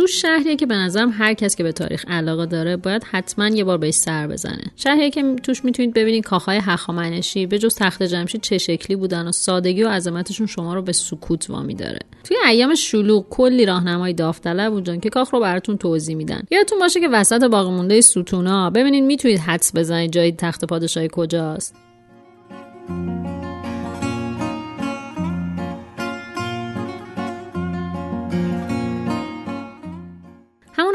شوش 0.07 0.21
شهریه 0.21 0.55
که 0.55 0.65
به 0.65 0.75
نظرم 0.75 1.09
هر 1.17 1.33
کس 1.33 1.55
که 1.55 1.63
به 1.63 1.71
تاریخ 1.71 2.05
علاقه 2.07 2.45
داره 2.45 2.77
باید 2.77 3.03
حتما 3.03 3.47
یه 3.47 3.63
بار 3.63 3.77
بهش 3.77 3.93
سر 3.93 4.27
بزنه. 4.27 4.63
شهریه 4.75 5.09
که 5.09 5.35
توش 5.43 5.65
می‌تونید 5.65 5.93
ببینید 5.93 6.23
کاخهای 6.23 6.57
هخامنشی 6.57 7.45
به 7.45 7.59
جز 7.59 7.75
تخت 7.75 8.03
جمشید 8.03 8.41
چه 8.41 8.57
شکلی 8.57 8.95
بودن 8.95 9.27
و 9.27 9.31
سادگی 9.31 9.83
و 9.83 9.89
عظمتشون 9.89 10.47
شما 10.47 10.73
رو 10.73 10.81
به 10.81 10.91
سکوت 10.91 11.49
وامی 11.49 11.73
داره. 11.73 11.99
توی 12.23 12.37
ایام 12.47 12.75
شلوغ 12.75 13.29
کلی 13.29 13.65
راهنمای 13.65 14.13
داوطلب 14.13 14.73
بودن 14.73 14.99
که 14.99 15.09
کاخ 15.09 15.33
رو 15.33 15.39
براتون 15.39 15.77
توضیح 15.77 16.15
میدن. 16.15 16.41
یادتون 16.51 16.79
باشه 16.79 16.99
که 16.99 17.07
وسط 17.07 17.43
باقی 17.43 17.71
مونده 17.71 18.01
ستونا 18.01 18.69
ببینید 18.69 19.03
می‌تونید 19.03 19.39
حدس 19.39 19.75
بزنید 19.75 20.11
جای 20.11 20.31
تخت 20.31 20.65
پادشاهی 20.65 21.09
کجاست. 21.11 21.75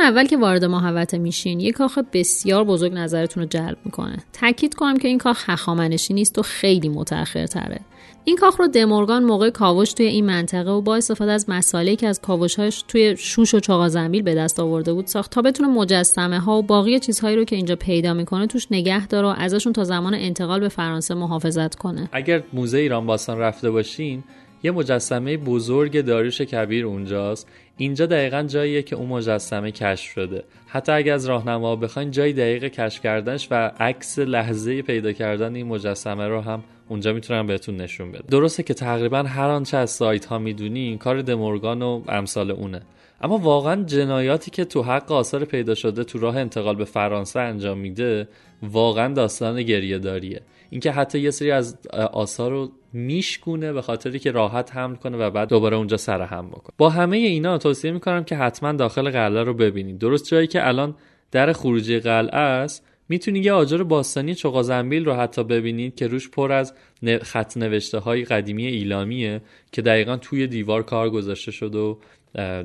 اول 0.03 0.27
که 0.27 0.37
وارد 0.37 0.65
محوطه 0.65 1.19
میشین 1.19 1.61
یه 1.61 1.73
کاخ 1.73 1.99
بسیار 2.13 2.65
بزرگ 2.65 2.93
نظرتون 2.95 3.43
رو 3.43 3.49
جلب 3.49 3.79
می‌کنه. 3.85 4.17
تاکید 4.33 4.75
کنم 4.75 4.97
که 4.97 5.09
این 5.09 5.19
کاخ 5.19 5.51
هخامنشی 5.51 6.15
نیست 6.15 6.39
و 6.39 6.43
خیلی 6.43 6.89
متأخر 6.89 7.47
تره 7.47 7.81
این 8.25 8.37
کاخ 8.37 8.61
رو 8.61 8.69
دمورگان 8.69 9.25
موقع 9.25 9.51
کاوش 9.51 9.93
توی 9.93 10.07
این 10.07 10.27
منطقه 10.27 10.71
و 10.71 10.81
با 10.81 10.97
استفاده 10.97 11.33
از 11.33 11.51
مسائلی 11.51 11.97
که 11.97 12.07
از 12.07 12.21
کاوشهاش 12.21 12.85
توی 12.89 13.17
شوش 13.17 13.55
و 13.55 13.61
چاقا 13.61 13.89
زنبیل 13.89 14.23
به 14.23 14.35
دست 14.35 14.61
آورده 14.61 14.93
بود 14.93 15.07
ساخت 15.07 15.31
تا 15.31 15.43
بتونه 15.43 15.69
مجسمه 15.69 16.39
ها 16.39 16.59
و 16.59 16.63
باقی 16.63 17.01
چیزهایی 17.01 17.37
رو 17.37 17.45
که 17.45 17.57
اینجا 17.57 17.77
پیدا 17.77 18.15
می‌کنه 18.15 18.47
توش 18.47 18.67
نگه 18.71 19.07
داره 19.07 19.27
و 19.27 19.35
ازشون 19.37 19.73
تا 19.73 19.85
زمان 19.85 20.15
انتقال 20.15 20.61
به 20.61 20.69
فرانسه 20.69 21.15
محافظت 21.15 21.75
کنه. 21.75 22.09
اگر 22.13 22.43
موزه 22.53 22.79
ایران 22.79 23.07
باستان 23.07 23.39
رفته 23.39 23.71
باشین 23.71 24.25
یه 24.63 24.71
مجسمه 24.71 25.37
بزرگ 25.37 26.01
داریوش 26.01 26.41
کبیر 26.41 26.87
اونجاست 26.87 27.49
اینجا 27.77 28.07
دقیقا 28.07 28.43
جاییه 28.43 28.83
که 28.83 28.97
اون 28.97 29.09
مجسمه 29.09 29.71
کشف 29.71 30.13
شده. 30.13 30.45
حتی 30.67 30.93
اگر 30.93 31.15
از 31.15 31.27
راهنما 31.27 31.77
بخواین 31.77 32.11
جای 32.11 32.33
دقیق 32.33 32.65
کشف 32.65 33.03
کردنش 33.03 33.49
و 33.51 33.73
عکس 33.81 34.19
لحظه 34.19 34.83
پیدا 34.83 35.13
کردن 35.13 35.55
این 35.55 35.67
مجسمه 35.67 36.29
رو 36.29 36.41
هم 36.41 36.65
اونجا 36.89 37.13
می‌تونم 37.13 37.47
بهتون 37.47 37.77
نشون 37.77 38.13
بده 38.13 38.25
درسته 38.29 38.63
که 38.63 38.75
تقریبا 38.75 39.23
هر 39.23 39.49
آنچه 39.49 39.77
از 39.77 39.91
سایت 39.91 40.25
ها 40.25 40.39
می‌دونین 40.39 40.99
کار 40.99 41.23
دمورگان 41.23 41.83
و 41.83 42.03
امثال 42.09 42.51
اونه. 42.51 42.83
اما 43.21 43.39
واقعا 43.39 43.83
جنایاتی 43.83 44.51
که 44.51 44.65
تو 44.65 44.83
حق 44.83 45.13
آثار 45.13 45.45
پیدا 45.45 45.75
شده 45.75 46.05
تو 46.05 46.19
راه 46.19 46.37
انتقال 46.37 46.77
به 46.77 46.85
فرانسه 46.85 47.41
انجام 47.41 47.79
میده 47.79 48.29
واقعا 48.63 49.15
داستان 49.15 49.63
گریه 49.63 49.99
داریه 49.99 50.41
اینکه 50.71 50.91
حتی 50.91 51.19
یه 51.21 51.31
سری 51.31 51.51
از 51.51 51.79
آثار 52.13 52.51
رو 52.51 52.71
میشکونه 52.93 53.73
به 53.73 53.83
خاطری 53.83 54.19
که 54.19 54.31
راحت 54.31 54.77
حمل 54.77 54.95
کنه 54.95 55.17
و 55.17 55.31
بعد 55.31 55.49
دوباره 55.49 55.77
اونجا 55.77 55.97
سر 55.97 56.23
هم 56.23 56.49
بکنه. 56.49 56.75
با 56.79 56.91
همه 56.91 57.17
اینا 57.17 57.59
توصیه 57.59 57.91
می‌کنم 57.91 58.25
که 58.25 58.37
حتما 58.37 58.73
داخل 58.73 59.11
قلعه 59.11 59.43
رو 59.43 59.55
ببینید. 59.55 59.99
درست 59.99 60.29
جایی 60.29 60.47
که 60.47 60.69
الان 60.69 60.95
در 61.31 61.53
خروجی 61.53 61.99
قلعه 61.99 62.39
است 62.39 62.87
می‌تونید 63.09 63.45
یه 63.45 63.53
آجر 63.53 63.83
باستانی 63.83 64.35
چقا 64.35 64.63
زنبیل 64.63 65.05
رو 65.05 65.13
حتی 65.13 65.45
ببینید 65.45 65.95
که 65.95 66.07
روش 66.07 66.31
پر 66.31 66.53
از 66.53 66.75
خط 67.23 67.57
نوشته 67.57 67.99
های 67.99 68.25
قدیمی 68.25 68.67
ایلامیه 68.67 69.41
که 69.73 69.83
دقیقا 69.83 70.17
توی 70.17 70.47
دیوار 70.47 70.83
کار 70.83 71.11
گذاشته 71.11 71.51
شده 71.51 71.79
و 71.79 71.95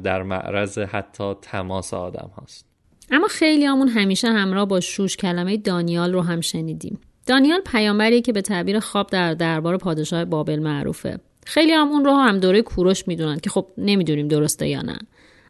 در 0.04 0.24
معرض 0.24 0.78
حتی 0.78 1.34
تماس 1.42 1.94
آدم 1.94 2.32
هاست. 2.38 2.68
اما 3.12 3.28
خیلی 3.28 3.66
همون 3.66 3.88
همیشه 3.88 4.28
همراه 4.28 4.68
با 4.68 4.80
شوش 4.80 5.18
کلمه 5.18 5.58
دانیال 5.58 6.13
رو 6.13 6.22
هم 6.22 6.42
شنیدیم. 6.42 7.00
دانیال 7.28 7.62
پیامبری 7.66 8.22
که 8.22 8.34
به 8.34 8.42
تعبیر 8.42 8.80
خواب 8.80 9.08
در 9.08 9.34
دربار 9.34 9.78
پادشاه 9.78 10.26
بابل 10.26 10.60
معروفه. 10.60 11.20
خیلی 11.46 11.72
هم 11.72 11.88
اون 11.88 12.06
رو 12.06 12.13
هم 12.13 12.40
دوره 12.40 12.62
کوروش 12.62 13.08
می‌دونن 13.08 13.38
که 13.40 13.50
خب 13.50 13.66
نمی‌دونیم 13.78 14.28
درسته 14.28 14.68
یا 14.68 14.82
نه. 14.82 14.98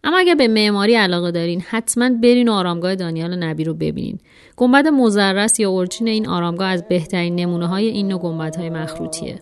اما 0.04 0.18
اگر 0.18 0.36
به 0.36 0.48
معماری 0.48 0.96
علاقه 0.96 1.32
دارین 1.32 1.62
حتما 1.62 2.10
برین 2.10 2.50
آرامگاه 2.50 2.96
دانیال 2.96 3.44
نبی 3.44 3.64
رو 3.64 3.74
ببینین. 3.74 4.20
گنبد 4.58 4.88
مزرس 4.88 5.60
یا 5.60 5.70
اورچین 5.70 6.08
این 6.08 6.28
آرامگاه 6.28 6.68
از 6.68 6.88
بهترین 6.88 7.36
نمونه 7.36 7.68
های 7.68 7.88
این 7.88 8.08
نوع 8.08 8.20
گنبد 8.20 8.56
های 8.56 8.70
مخروطیه 8.70 9.40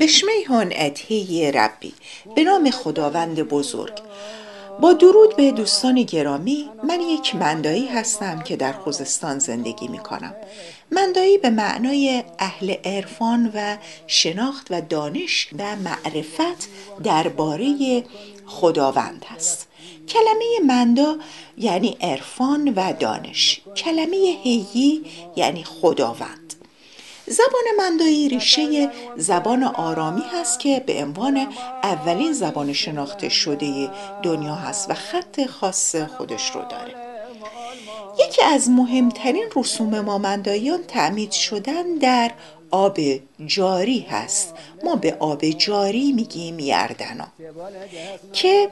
بشمیهان 0.00 0.72
ادهی 0.72 1.52
ربی 1.52 1.94
به 2.36 2.44
نام 2.44 2.70
خداوند 2.70 3.42
بزرگ. 3.42 3.92
با 4.80 4.92
درود 4.92 5.36
به 5.36 5.50
دوستان 5.52 6.02
گرامی 6.02 6.70
من 6.88 7.00
یک 7.00 7.34
مندایی 7.34 7.86
هستم 7.86 8.40
که 8.40 8.56
در 8.56 8.72
خوزستان 8.72 9.38
زندگی 9.38 9.88
می 9.88 9.98
کنم 9.98 10.34
مندایی 10.90 11.38
به 11.38 11.50
معنای 11.50 12.24
اهل 12.38 12.74
عرفان 12.84 13.50
و 13.54 13.76
شناخت 14.06 14.66
و 14.70 14.80
دانش 14.80 15.48
و 15.58 15.76
معرفت 15.76 16.68
درباره 17.04 18.04
خداوند 18.46 19.24
هست. 19.28 19.68
کلمه 20.08 20.44
مندا 20.66 21.16
یعنی 21.56 21.96
عرفان 22.00 22.68
و 22.76 22.92
دانش. 22.92 23.60
کلمه 23.76 24.16
هیی 24.42 25.04
یعنی 25.36 25.64
خداوند. 25.64 26.39
زبان 27.30 27.64
مندایی 27.78 28.28
ریشه 28.28 28.90
زبان 29.16 29.62
آرامی 29.62 30.22
هست 30.32 30.60
که 30.60 30.82
به 30.86 31.02
عنوان 31.04 31.46
اولین 31.82 32.32
زبان 32.32 32.72
شناخته 32.72 33.28
شده 33.28 33.90
دنیا 34.22 34.54
هست 34.54 34.90
و 34.90 34.94
خط 34.94 35.46
خاص 35.46 35.96
خودش 35.96 36.50
رو 36.50 36.60
داره. 36.70 36.94
یکی 38.18 38.44
از 38.44 38.70
مهمترین 38.70 39.46
رسوم 39.56 40.00
مامندایان 40.00 40.82
تعمید 40.82 41.32
شدن 41.32 41.94
در 41.94 42.30
آب 42.70 42.98
جاری 43.46 44.06
هست. 44.10 44.54
ما 44.84 44.96
به 44.96 45.16
آب 45.18 45.44
جاری 45.44 46.12
میگیم 46.12 46.58
یردنا 46.58 47.26
که 48.32 48.68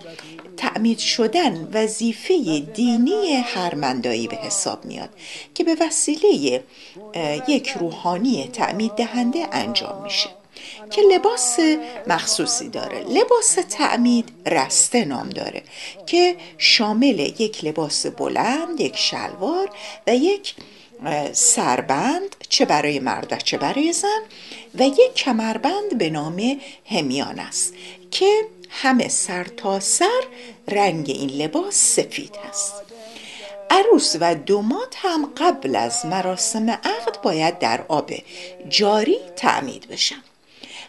تعمید 0.56 0.98
شدن 0.98 1.68
وظیفه 1.72 2.60
دینی 2.74 3.36
هر 3.36 3.74
مندایی 3.74 4.28
به 4.28 4.36
حساب 4.36 4.84
میاد 4.84 5.10
که 5.54 5.64
به 5.64 5.76
وسیله 5.80 6.62
یک 7.48 7.68
روحانی 7.68 8.50
تعمید 8.52 8.92
دهنده 8.92 9.48
انجام 9.52 10.02
میشه 10.02 10.28
که 10.90 11.02
لباس 11.02 11.58
مخصوصی 12.06 12.68
داره. 12.68 13.04
لباس 13.04 13.58
تعمید 13.70 14.28
رسته 14.46 15.04
نام 15.04 15.28
داره 15.28 15.62
که 16.06 16.36
شامل 16.58 17.18
یک 17.18 17.64
لباس 17.64 18.06
بلند 18.06 18.80
یک 18.80 18.96
شلوار 18.96 19.70
و 20.06 20.16
یک 20.16 20.54
سربند 21.32 22.36
چه 22.48 22.64
برای 22.64 22.98
مرد 22.98 23.42
چه 23.42 23.58
برای 23.58 23.92
زن 23.92 24.20
و 24.74 24.82
یک 24.82 25.14
کمربند 25.14 25.98
به 25.98 26.10
نام 26.10 26.60
همیان 26.86 27.38
است 27.38 27.74
که 28.10 28.44
همه 28.70 29.08
سر 29.08 29.44
تا 29.44 29.80
سر 29.80 30.22
رنگ 30.68 31.10
این 31.10 31.30
لباس 31.30 31.74
سفید 31.74 32.36
هست 32.48 32.74
عروس 33.70 34.16
و 34.20 34.34
دومات 34.34 34.94
هم 34.98 35.32
قبل 35.36 35.76
از 35.76 36.06
مراسم 36.06 36.70
عقد 36.70 37.22
باید 37.22 37.58
در 37.58 37.84
آب 37.88 38.10
جاری 38.68 39.18
تعمید 39.36 39.88
بشن. 39.88 40.22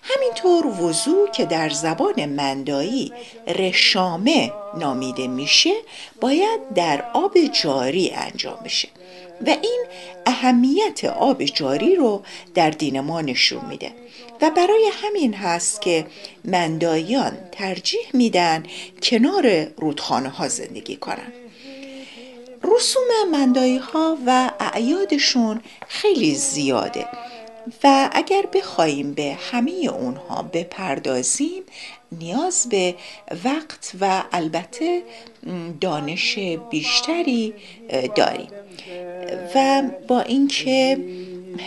همینطور 0.03 0.67
وضوع 0.67 1.31
که 1.31 1.45
در 1.45 1.69
زبان 1.69 2.25
مندایی 2.25 3.13
رشامه 3.47 4.51
نامیده 4.77 5.27
میشه 5.27 5.73
باید 6.21 6.73
در 6.75 7.05
آب 7.13 7.37
جاری 7.63 8.11
انجام 8.15 8.59
بشه. 8.65 8.87
و 9.47 9.49
این 9.49 9.86
اهمیت 10.25 11.06
آب 11.06 11.43
جاری 11.43 11.95
رو 11.95 12.23
در 12.54 12.69
دین 12.69 12.99
ما 12.99 13.21
نشون 13.21 13.65
میده. 13.65 13.91
و 14.41 14.49
برای 14.49 14.91
همین 14.93 15.34
هست 15.34 15.82
که 15.82 16.06
مندایان 16.45 17.38
ترجیح 17.52 18.06
میدن 18.13 18.63
کنار 19.04 19.67
رودخانه 19.78 20.30
ها 20.30 20.47
زندگی 20.47 20.95
کنن. 20.95 21.34
رسوم 22.63 23.30
مندایی 23.32 23.78
ها 23.78 24.17
و 24.25 24.52
اعیادشون 24.60 25.62
خیلی 25.88 26.36
زیاده. 26.36 27.08
و 27.84 28.10
اگر 28.13 28.45
بخواهیم 28.54 29.13
به 29.13 29.38
همه 29.52 29.71
اونها 29.71 30.41
بپردازیم 30.41 31.63
نیاز 32.11 32.67
به 32.69 32.95
وقت 33.45 33.91
و 34.01 34.23
البته 34.31 35.01
دانش 35.81 36.39
بیشتری 36.69 37.53
داریم. 38.15 38.49
و 39.55 39.83
با 40.07 40.21
اینکه 40.21 40.97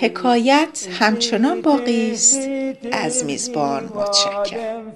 حکایت 0.01 0.89
همچنان 0.91 1.63
باقی 1.63 2.13
است 2.13 2.49
از 2.93 3.25
میزبان 3.25 3.85
متشکرم. 3.85 4.93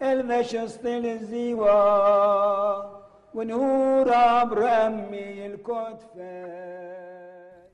المشست 0.00 0.86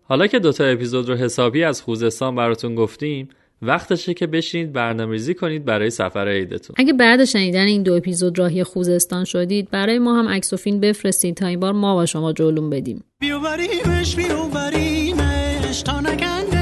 حالا 0.08 0.26
که 0.26 0.38
دوتا 0.38 0.64
اپیزود 0.64 1.08
رو 1.08 1.14
حسابی 1.14 1.64
از 1.64 1.82
خوزستان 1.82 2.34
براتون 2.36 2.74
گفتیم 2.74 3.28
وقتشه 3.62 4.14
که 4.14 4.26
بشینید 4.26 4.72
برنامه‌ریزی 4.72 5.34
کنید 5.34 5.64
برای 5.64 5.90
سفر 5.90 6.28
عیدتون. 6.28 6.76
اگه 6.78 6.92
بعد 6.92 7.24
شنیدن 7.24 7.66
این 7.66 7.82
دو 7.82 7.94
اپیزود 7.94 8.38
راهی 8.38 8.64
خوزستان 8.64 9.24
شدید 9.24 9.70
برای 9.70 9.98
ما 9.98 10.18
هم 10.18 10.28
عکس 10.28 10.52
و 10.52 10.56
فیلم 10.56 10.80
بفرستید 10.80 11.36
تا 11.36 11.46
این 11.46 11.60
بار 11.60 11.72
ما 11.72 11.94
با 11.94 12.06
شما 12.06 12.32
جلوم 12.32 12.70
بدیم. 12.70 13.04
بیوبریمش 13.20 14.16
بیوبریمش 14.16 15.82
تا 15.82 16.00
نکندن 16.00 16.53